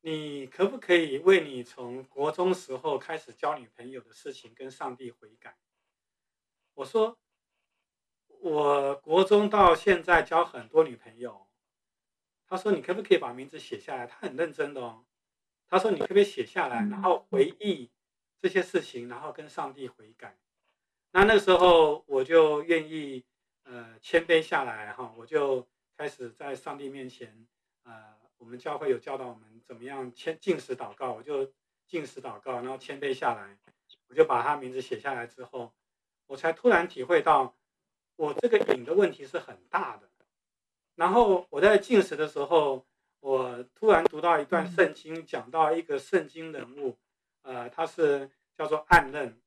[0.00, 5.56] 你可不可以为你从国中时候开始交女朋友的事情跟上帝悔改？”
[6.74, 7.16] 我说
[8.42, 11.46] ：“我国中到现在交很多女朋友。”
[12.48, 15.04] 他说：“你可不可以把名字写下来？”他很认真的哦。
[15.68, 17.90] 他说：“你可不可以写下来，然后回忆
[18.38, 20.36] 这些事情，然后跟上帝悔改？”
[21.12, 23.24] 那那时候我就愿意。
[23.68, 27.48] 呃，谦卑下来哈，我就开始在上帝面前，
[27.82, 31.52] 呃，我们教会有教导我们怎么样谦进食祷告，我就
[31.84, 33.58] 进食祷告，然后谦卑下来，
[34.06, 35.74] 我就把他名字写下来之后，
[36.28, 37.56] 我才突然体会到，
[38.14, 40.08] 我这个瘾的问题是很大的。
[40.94, 42.86] 然后我在进食的时候，
[43.20, 46.98] 我突然读到一段圣经，讲到一个圣经人物，
[47.42, 49.40] 呃，他是叫做暗嫩，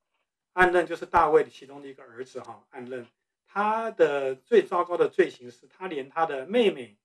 [0.53, 3.07] 暗嫩就是大卫的其中的一个儿子哈，暗嫩，
[3.45, 6.97] 他的最糟糕的罪行是他连他的妹妹，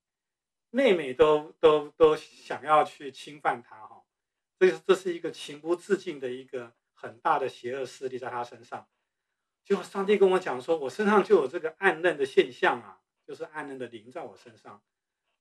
[0.69, 4.03] 妹妹都都都想要去侵犯他哈，
[4.59, 8.87] 这是这是一个情不自禁的一个很大的邪恶势力在他身上。
[9.63, 14.83] 结果上帝跟我讲说，我身上就有这个暗嫩的现象啊，就是暗嫩的灵在我身上。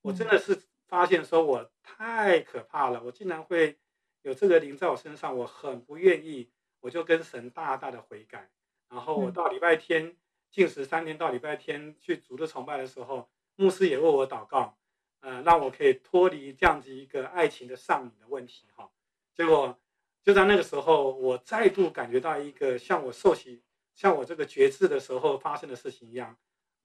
[0.01, 3.79] 我真的是发现说，我太可怕了，我竟然会
[4.23, 8.51] 有这个灵在我身上，我很不愿意，我就跟神大大的悔改。
[8.89, 10.17] 然后我到礼拜天
[10.51, 14.77] 禁食三天，到礼拜天去主的崇拜的时候，牧师也为我祷告，
[15.21, 18.91] 呃，让我可以脱离这样子一个爱情的上瘾的问题哈。
[19.35, 19.79] 结果
[20.23, 23.63] 就在那个时候，我再度感觉到一个像我受洗。
[23.97, 26.37] 像我这个觉知的时候发生的事情一样，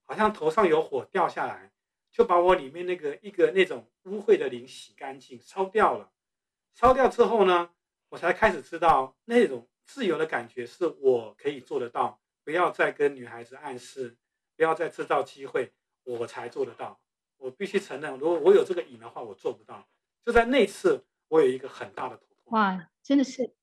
[0.04, 1.72] 好像头上有火掉下来，
[2.12, 6.12] 就把我里面那个一个那种污秽的灵洗干净，烧掉了。
[6.74, 7.70] 烧掉之后呢，
[8.08, 14.16] 我才开始知道那种自由的感觉是我可以做得到，不要再跟女孩子暗示，
[14.56, 15.72] 不要再制造机会，
[16.04, 17.00] 我才做得到。
[17.36, 19.88] 我必须承认，如果我有这个瘾的话，我做不到。
[20.24, 22.58] 就在那次，我有一个很大的突破。
[22.58, 23.54] 哇，真的是，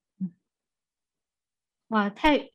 [1.88, 2.52] 哇，太。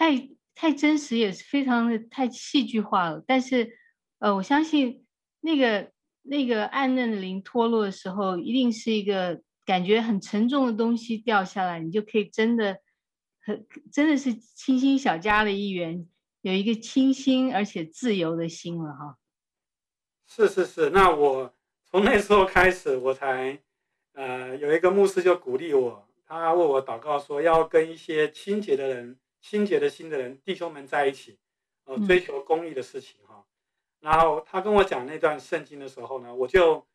[0.00, 3.24] 太太真实，也是非常的太戏剧化了。
[3.26, 3.76] 但是，
[4.20, 5.04] 呃，我相信
[5.40, 5.90] 那个
[6.22, 12.78] 那个暗嫩的灵脱落的时候，一定是一个感觉很沉重的东西掉下来，你就可以真的
[13.40, 16.06] 很真的是清新小家的一员，
[16.42, 19.18] 有一个清新而且自由的心了哈。
[20.26, 23.60] 是是是，那我从那时候开始，我才
[24.12, 29.18] 呃有一个牧师就鼓励我，他为我祷告说要跟一些清洁的人。
[29.40, 31.38] 清洁的心的人，弟兄们在一起，
[31.84, 33.27] 呃，追求公益的事情哈。
[34.00, 36.86] 然后他跟我讲那段圣经的时候呢，我就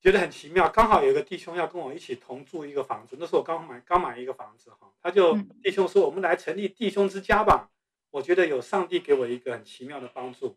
[0.00, 0.68] 觉得很奇妙。
[0.68, 4.92] 刚好有一个弟兄要跟我一起同住一个房子，那时候我刚买刚买一个房子哈。
[5.02, 7.70] 他就弟兄说：“我们来成立弟兄之家吧。”
[8.10, 10.56] 我觉得有上帝给我一个很奇妙的帮助，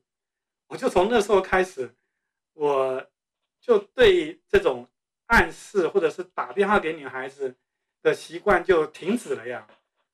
[0.68, 1.94] 我就从那时候开始，
[2.54, 3.06] 我
[3.60, 4.88] 就对这种
[5.26, 7.54] 暗示或者是打电话给女孩子
[8.02, 9.68] 的习惯就停止了呀。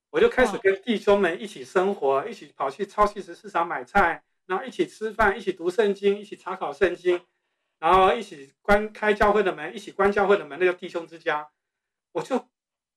[0.10, 7.22] 我就开始跟弟兄们一起生活，一起跑去超市市场买菜，然后一起吃饭，一起读圣经，一起查考圣经，
[7.80, 11.50] 然后一起关开教会的门，一起关教会的门，那个弟兄之家，
[12.12, 12.48] 我就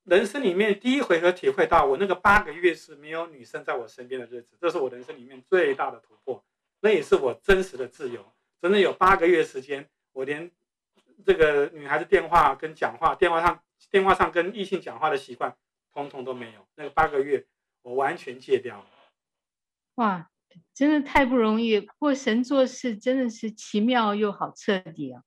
[0.05, 6.44] 人生里面第一回合体会到，我那个八个月是没有女生在我身边的日子，这是我人生里面最大的突破，
[6.80, 8.32] 那也是我真实的自由。
[8.61, 10.51] 真的有八个月时间，我连
[11.24, 15.57] 这个女孩子电话跟讲话，电话上电话上跟异性讲话的习惯。
[15.90, 17.44] 通通都没有，那个八个月
[17.82, 18.86] 我完全戒掉了。
[19.96, 20.30] 哇，
[20.74, 21.80] 真的太不容易。
[21.99, 25.22] 过神做事真的是奇妙又好彻底啊。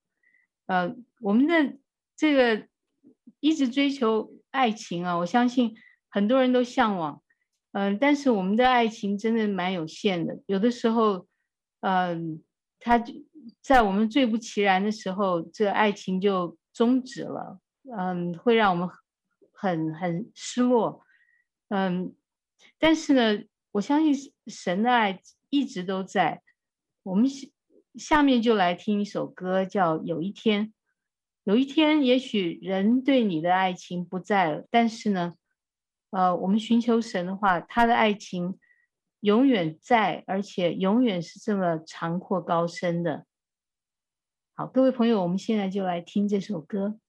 [0.65, 1.77] 呃，我们的
[2.15, 2.67] 这个
[3.39, 5.75] 一直追求爱情啊，我相信
[6.09, 7.21] 很多人都向往。
[7.73, 11.27] 嗯、但是我们的爱情真的蛮有限的，有的时候，
[11.81, 12.17] 嗯、呃，
[12.79, 13.13] 他就
[13.61, 17.59] 在我们最不其然的时候，这爱情就终止了。
[17.97, 18.89] 嗯、会让我们。
[19.53, 21.03] 很很失落，
[21.69, 22.15] 嗯，
[22.79, 26.41] 但是呢，我相信神的爱一直都在。
[27.03, 27.29] 我们
[27.95, 30.67] 下面就来听一首歌，叫《有一天》。
[31.43, 35.33] 有一天，也许人对你的爱情不在了，但是呢，
[36.11, 38.59] 呃，我们寻求神的话，他的爱情
[39.21, 43.25] 永远在，而且永远是这么长阔高深的。
[44.53, 46.99] 好，各位朋友，我们现在就来听这首歌。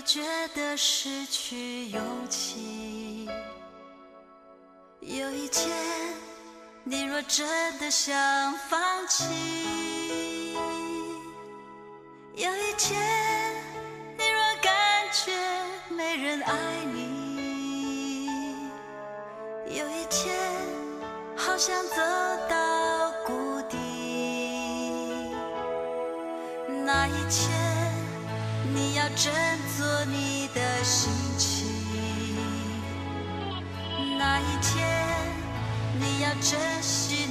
[0.00, 0.22] 觉
[0.54, 3.28] 得失去勇气，
[5.00, 5.70] 有一天，
[6.82, 7.46] 你若真
[7.78, 8.14] 的想
[8.68, 9.24] 放弃，
[12.34, 13.00] 有一天，
[14.18, 14.72] 你若感
[15.12, 15.32] 觉
[15.90, 16.52] 没人爱
[16.92, 18.28] 你，
[19.66, 20.34] 有一天，
[21.36, 21.96] 好想走
[22.48, 23.76] 到谷底，
[26.84, 27.73] 那一天，
[28.74, 29.32] 你要振
[29.78, 31.68] 作你的心情，
[34.18, 34.84] 那一天
[36.00, 37.24] 你要珍惜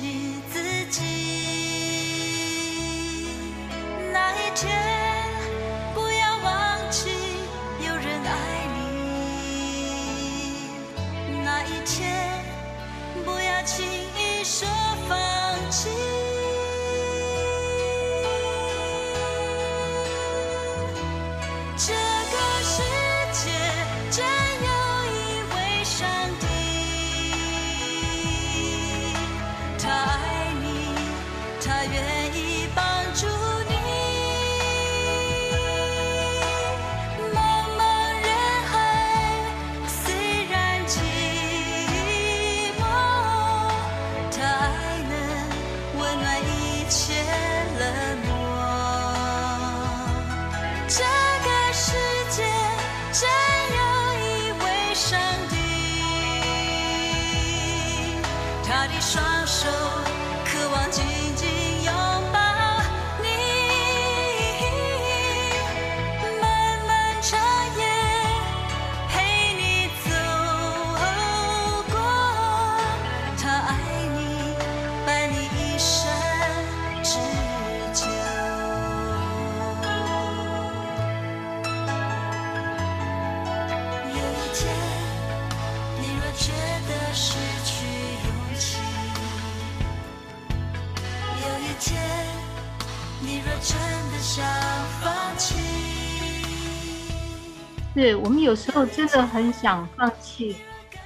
[98.04, 100.58] 是我们有时候真的很想放弃，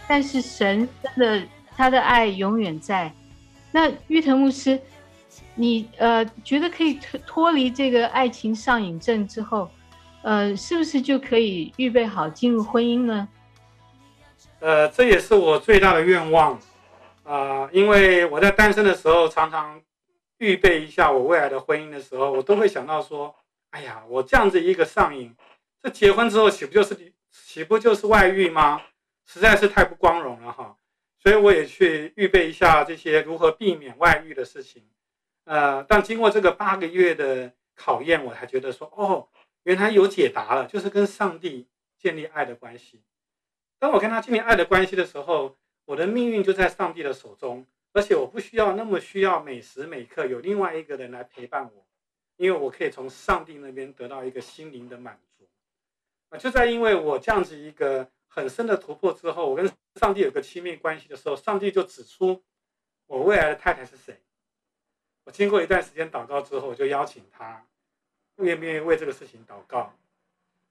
[0.08, 3.14] 但是神真的他的爱永远在。
[3.72, 4.82] 那玉腾牧师，
[5.54, 9.70] 你呃觉得可以脱脱离这个爱情上瘾症之后，
[10.24, 13.28] 呃，是不是就可以预备好进入婚姻呢？
[14.60, 16.60] 呃，这也是我最大的愿望
[17.24, 19.80] 啊，因为我在单身的时候，常常
[20.40, 23.36] 预备一下我未来的婚姻的时候，我都会想到说，
[23.70, 25.36] 哎呀，我这样子一个上瘾。
[25.82, 28.82] 这结婚之后岂不就是岂不就是外遇吗？
[29.26, 30.78] 实在是太不光荣了哈！
[31.20, 34.88] 所以我也去预备一下这些如何避免外遇的事情。
[35.44, 39.28] 呃，但经过这个八个月的考验，我才觉得说，哦，
[39.64, 41.68] 原来有解答了，就是跟上帝
[41.98, 43.02] 建立爱的关系。
[43.80, 51.86] 当我跟他建立爱的关系的时候，我的命运就在上帝的手中，而且我不需要那么需要每时每刻有另外一个人来陪伴我，
[52.38, 55.27] 因为我可以从上帝那边得到一个心灵的满足。
[56.30, 62.44] 啊，就在因为我这样子一个很深的突破之后，我跟上帝有个亲密关系的时候，上帝就指出
[63.06, 64.20] 我未来的太太是谁。
[65.24, 67.66] 我经过一段时间祷告之后，我就邀请他
[68.38, 69.94] 愿不愿意为这个事情祷告，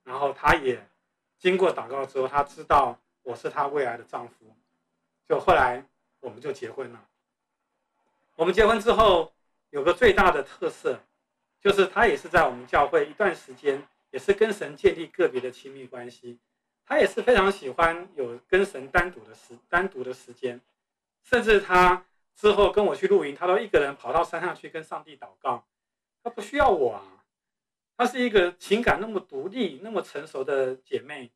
[0.04, 0.86] 然后他也
[1.38, 4.54] 经过祷告之后，他知道我是他未来的丈夫，
[5.28, 5.84] 就后来
[6.20, 7.08] 我们就结婚了。
[8.34, 9.32] 我们结婚之后
[9.70, 11.00] 有个最大的特色，
[11.60, 13.82] 就是他也是在我们教会一段时间。
[14.16, 16.38] 也是跟神建立个别的亲密关系，
[16.86, 20.58] 他也是非常喜欢有跟神单独的时单独的时间，
[21.22, 25.66] 甚至他之后跟我去露营，他都一个人跑到山上去跟上帝祷告，
[26.24, 27.26] 他不需要我啊，
[27.98, 31.30] 他是一个情感那么独立、那么成熟的姐妹。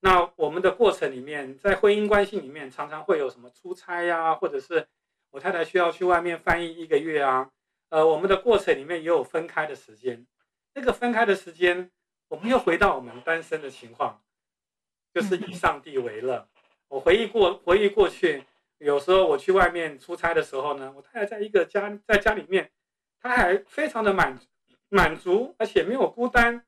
[0.00, 4.88] 那我们的过程里面，在婚姻关系里面，常常会有什么出差呀，或者是
[5.30, 7.52] 我太太需要去外面翻译一个月啊，
[7.90, 10.26] 呃，我们的过程里面也有分开的时间，
[10.74, 11.92] 那个分开的时间。
[12.28, 14.20] 我们又回到我们单身的情况，
[15.12, 16.48] 就是以上帝为乐。
[16.88, 18.44] 我回忆过，回忆过去，
[18.78, 22.70] 有时候我去外面出差的时候呢，我太太在一个家，在家里面，
[23.20, 24.38] 她还非常的满
[24.88, 26.64] 满足，而且没有孤单。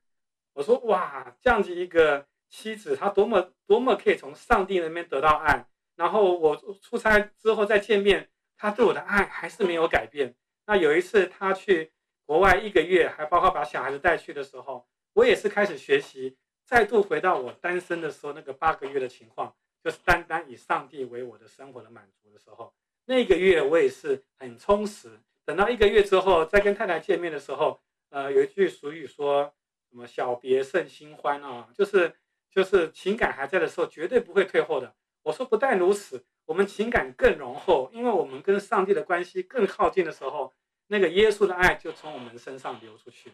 [0.53, 5.65] 我说哇，这样子一个妻子，她多么多么可以从上帝那边得到爱。
[5.95, 10.35] 然后我出差之后再见面，她对我的爱还是没有改变。
[10.65, 11.91] 那有一次她去
[12.25, 14.87] 国外一个月，还包括把小孩子带去的时候。
[15.17, 19.51] 我也是开始学习，再度回到我单身的时候那个八个月的情况，
[19.83, 22.71] 就是单单以上帝为我的生活的满足的时候，
[23.05, 25.09] 那个月我也是很充实。
[25.43, 29.51] 等到一个月之后，再跟太太见面的时候，呃，有一句俗语说
[29.89, 32.13] 什么“小别胜新欢”啊，就是
[32.51, 34.93] 就是情感还在的时候，绝对不会退后的。
[35.23, 40.53] 我说不但如此，我们情感更浓厚，因为我们跟上帝的关系更靠近的时候，
[40.85, 43.31] 那个耶稣的爱就从我们身上流出去。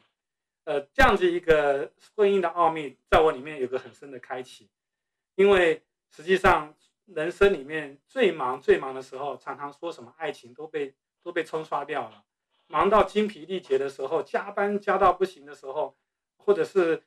[0.66, 4.70] 呃，这样子一个婚姻的奥秘，在我里面有个很深的开启，
[5.36, 6.74] 因为实际上
[7.06, 12.24] 人生里面最忙最忙的时候，常常说什么爱情都被都被冲刷掉了，
[12.68, 15.98] 忙到精疲力竭的时候，加班加到不行的时候，
[16.38, 17.04] 或者是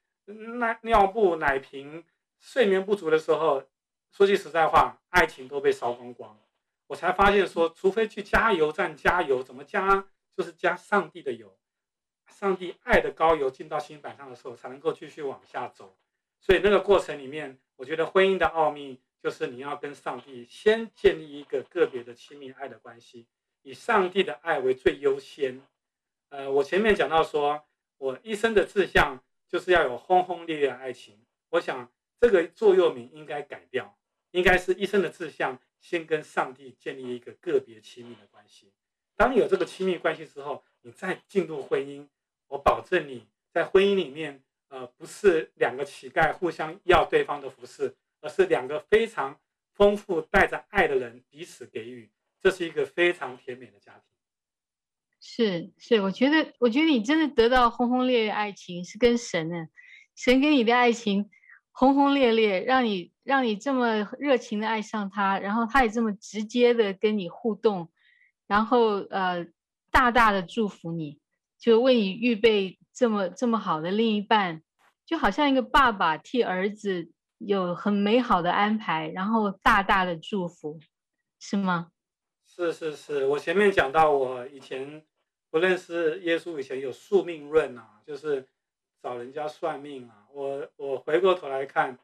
[0.59, 2.04] 奶尿布奶瓶
[2.38, 3.64] 睡眠不足的时候，
[4.12, 6.38] 说句实在话，爱情都被烧光光。
[6.88, 10.07] 我才发现说，除非去加油站加油，怎么加？
[10.36, 11.57] 就是加上帝的油。
[12.29, 15.97] 上帝爱的膏油进到心板上的时候，才能够继续往下走。
[16.41, 23.27] 所以那个过程里面，我觉得婚姻的奥秘就是你要跟上帝先建立一个个别的亲密爱的关系，
[23.62, 25.61] 以上帝的爱为最优先。
[26.29, 27.64] 呃，我前面讲到说，
[27.99, 31.18] 我一生的志向就是要有轰轰烈烈的爱情。
[31.51, 33.97] 我想这个座右铭应该改掉，
[34.33, 38.72] 应该是一生的志向，先跟上帝建立一个个别亲密的关系。
[39.16, 42.07] 当你有这个亲密关系之后，你再进入婚姻，
[42.49, 49.38] 我保证你在婚姻里面，呃，不是两个乞丐互相要对方的服饰，而是两个非常
[49.72, 54.03] 丰富、带着爱的人彼此给予，这是一个非常甜美的家庭。
[55.20, 59.66] 是是，我觉得，我觉得你真的得到轰轰烈烈爱情是跟神呢，
[60.14, 61.30] 神给你的爱情
[61.72, 67.90] 轰轰烈烈，让你让你这么热情的爱上他，然后他也这么直接的跟你互动，
[68.47, 69.47] 然后呃，
[69.90, 71.18] 大大的祝福你，
[71.59, 74.62] 就为你预备这么这么好的另一半，
[75.04, 80.78] 就好像一个爸爸替儿子有很美好的安排，然后大大的祝福，
[81.38, 81.90] 是吗？
[82.44, 85.04] 是是是，我前面讲到我以前。
[85.48, 88.46] 不认识耶稣以前有宿命论啊，就是
[89.00, 90.26] 找人家算命啊。
[90.30, 91.98] 我我回过头来看，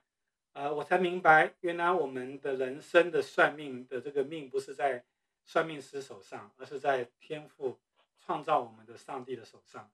[0.54, 5.04] 呃，我才明白，原来我们的人生的算命的这个命不是在
[5.44, 7.78] 算命师手上，而是在天父
[8.24, 9.90] 创造我们的上帝的手上。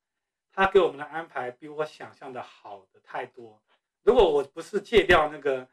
[0.53, 3.63] 他给我们的安排比我想象的好的太多。
[4.03, 5.69] 如果我不是戒掉那个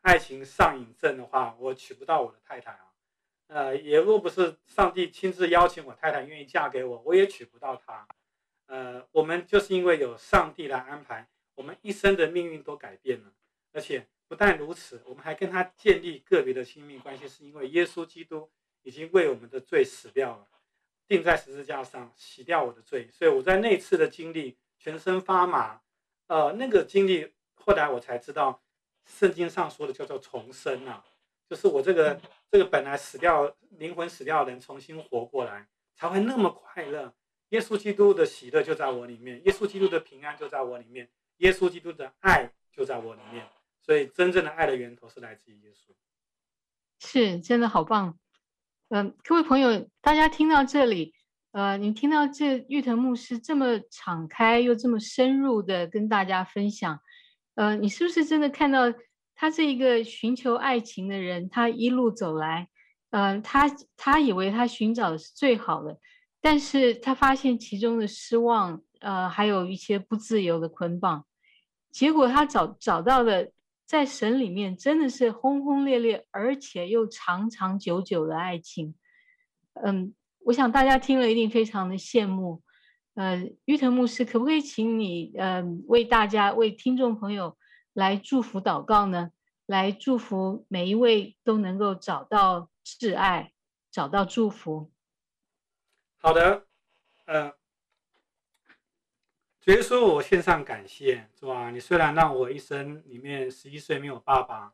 [0.00, 2.92] 爱情上瘾症的话，我娶不到我的太太啊。
[3.48, 8.08] 呃，也若不是上帝亲自邀请我太太愿意嫁给我，我也娶不到她。
[8.66, 13.32] 呃，我们就是因为有上帝来安排，我们一生的命运都改变了。
[13.72, 18.50] 而且不但如此，我们还跟他建立个别的亲密关系，是因为耶稣基督
[18.82, 20.46] 已经为我们的罪死掉了，
[21.12, 23.10] 钉在十字架上洗掉我的罪。
[23.10, 25.82] 所以我在那次的经历，全身发麻。
[26.28, 28.62] 呃，那个经历后来我才知道，
[29.04, 31.04] 圣经上说的叫做重生啊。
[31.46, 32.18] 就是我这个
[32.50, 37.12] 这个本来死掉灵魂死掉的人重新活过来，才会那么快乐。
[37.50, 43.46] 耶稣基督的喜乐就在我里面，耶稣基督的平安就在我里面，耶稣基督的爱就在我里面。
[43.82, 45.92] 所以真正的爱的源头是来自于耶稣。
[47.00, 48.18] 是，真的好棒。
[48.94, 51.14] 嗯、各位朋友，大家听到这里，
[51.52, 57.00] 呃，你听到这玉藤牧师这么敞开又这么深入的跟大家分享，
[57.54, 58.92] 呃，你是不是真的看到？
[59.34, 62.68] 他是一个寻求爱情的人，他一路走来，
[63.08, 63.66] 呃，他
[63.96, 65.98] 他以为他寻找的是最好的，
[66.42, 71.24] 但是他发现其中的失望，呃，还有一些不自由的捆绑，
[71.90, 73.52] 结果他找找到的，
[73.92, 78.94] 在神里面真的是轰轰烈烈，而且又长长久久的爱情，
[79.84, 80.14] 嗯，
[80.46, 82.62] 我想大家听了一定非常的羡慕，
[83.12, 87.58] 呃，玉藤牧师，可不可以请你，呃，为大家为听众朋友。
[87.92, 89.28] 来祝福祷告呢，
[89.66, 93.52] 来祝福每一位都能够找到挚爱，
[93.90, 94.90] 找到祝福。
[96.16, 96.64] 好的，
[97.26, 97.52] 呃，
[99.64, 101.70] 主耶稣，我献上感谢，是吧？
[101.70, 104.72] 你虽然让我一生里面十一岁没有爸爸，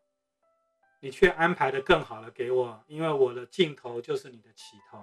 [1.01, 4.99] 你却安排的更好的给我，因为我的尽头就是你的起头。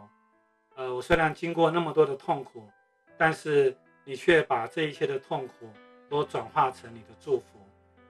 [0.76, 2.68] 呃，我虽然经过那么多的痛苦，
[3.16, 5.70] 但是你却把这一切的痛苦
[6.10, 7.46] 都转化成你的祝福。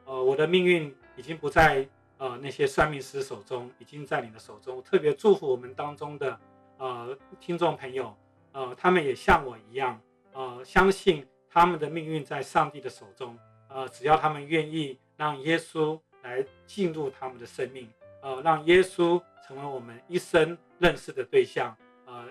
[0.05, 1.85] 呃，我的命运已经不在
[2.19, 4.81] 呃那些算命师手中，已经在你的手中。
[4.81, 6.39] 特别祝福我们当中的
[6.77, 8.15] 呃听众朋友，
[8.53, 9.99] 呃，他们也像我一样，
[10.31, 13.39] 呃，相信他们的命运在上帝的手中。
[13.69, 17.89] 呃，只要他们愿意让耶稣来进入他们的生命，
[18.21, 21.73] 呃，让耶稣成为我们一生认识的对象。
[22.05, 22.25] 呃，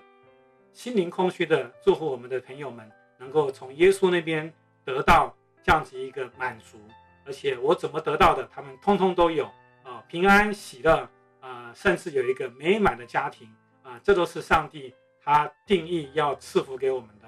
[0.75, 4.53] 心灵空虚的祝福我们的朋友们，能够从耶稣那边
[4.85, 6.79] 得到这样子一个满足。
[7.25, 9.47] 而且我怎么得到的，他们通通都有
[9.83, 11.09] 啊，平安喜乐
[11.41, 13.49] 啊，甚至有一个美满的家庭
[13.83, 17.24] 啊，这都是上帝他定义要赐福给我们的。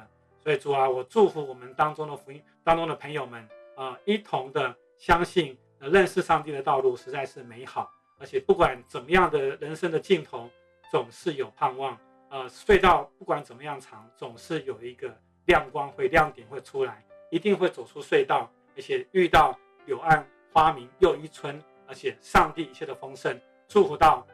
[0.47, 7.91] 所以主啊，我祝福我们当中的福音当中的朋友们啊，一同的相信认识上帝的道路实在是美好，
[8.21, 10.49] 而且不管怎么样的人生的尽头，
[10.89, 11.99] 总是有盼望
[12.31, 15.13] 呃，隧道不管怎么样长，总是有一个
[15.47, 19.59] 亮光会亮点会出来，一定会走出隧道，而且遇到。
[19.87, 24.27] 柳暗花明又一村，而且上帝一切的丰盛，祝福到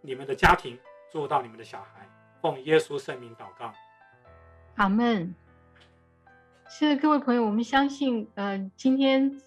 [0.00, 0.78] 你们的家庭，
[1.10, 2.08] 祝福到你们的小孩，
[2.40, 3.74] 奉耶稣圣名祷告，
[4.76, 5.34] 阿门。
[6.68, 9.40] 是的，各位朋友，我们相信，呃，今天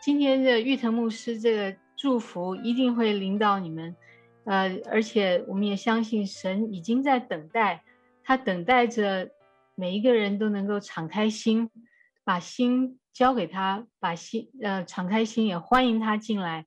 [0.00, 3.96] 今天的玉藤牧师这个祝福一定会领导你们，
[4.44, 7.82] 呃，而且我们也相信神已经在等待，
[8.22, 9.30] 他等待着
[9.74, 11.70] 每一个人都能够敞开心，
[12.24, 12.96] 把心。
[13.12, 16.64] 交给他，把心呃敞开心，也欢迎他进来。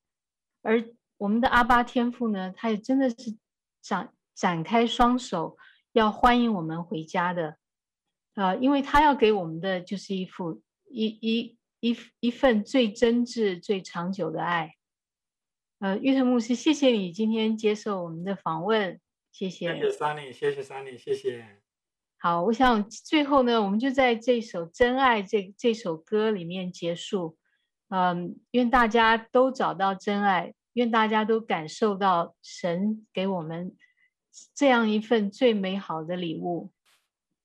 [0.62, 0.84] 而
[1.18, 3.16] 我们的阿巴天父呢，他也真的是
[3.82, 5.58] 展展开双手，
[5.94, 7.56] 要欢迎我们回家的。
[8.36, 14.76] 呃，因为他要给我们的就是一副一一一一份最真挚、最长久的爱。
[15.80, 19.00] 呃，玉成牧师，谢谢你今天接受我们的访问。
[19.32, 19.76] 谢谢。
[19.76, 21.46] 谢谢 Sunny，谢谢 Sunny，谢谢。
[22.18, 27.38] 好，我想最后呢，我们就在这首《真爱》这这首歌里面结束。
[27.90, 33.76] 嗯，愿大家都找到真爱，愿大家都感受到神给我们
[34.56, 36.72] 这样一份最美好的礼物。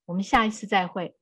[0.08, 1.17] 我们下一次再会。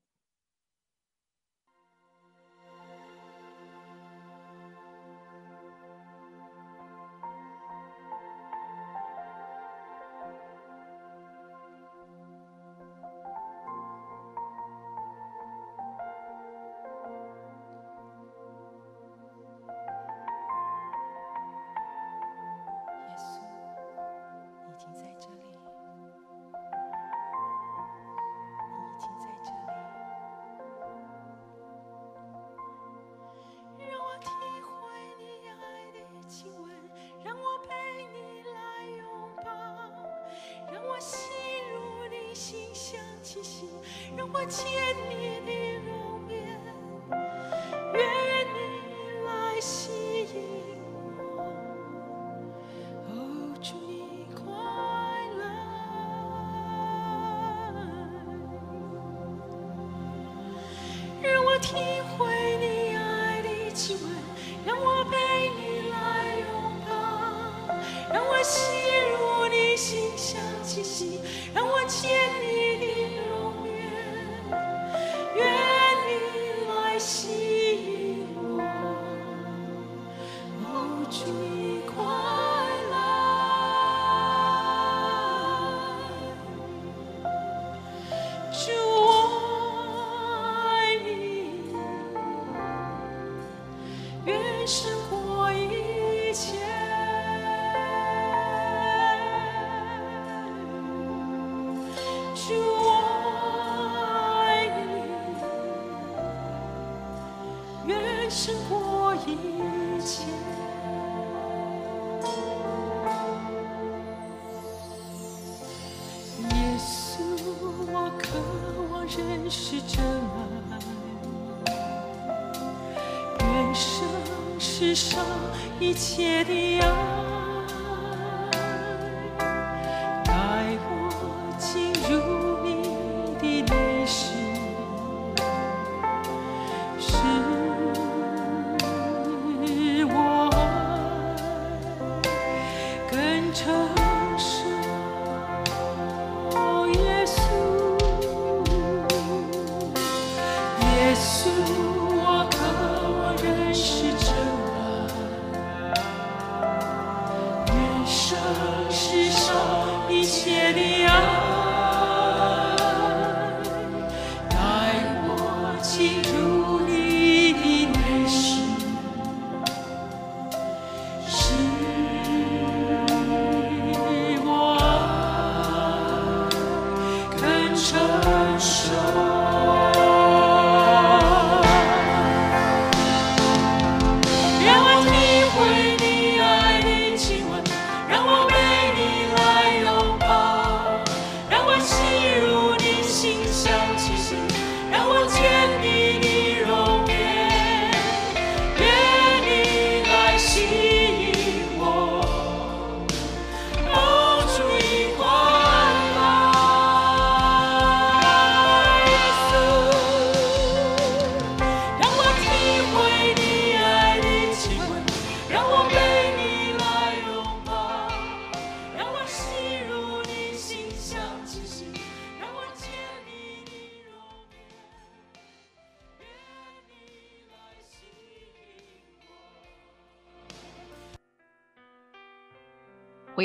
[125.97, 126.66] 切的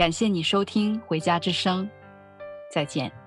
[0.00, 1.84] 感谢你收听《回家之声》，
[2.72, 3.19] 再见。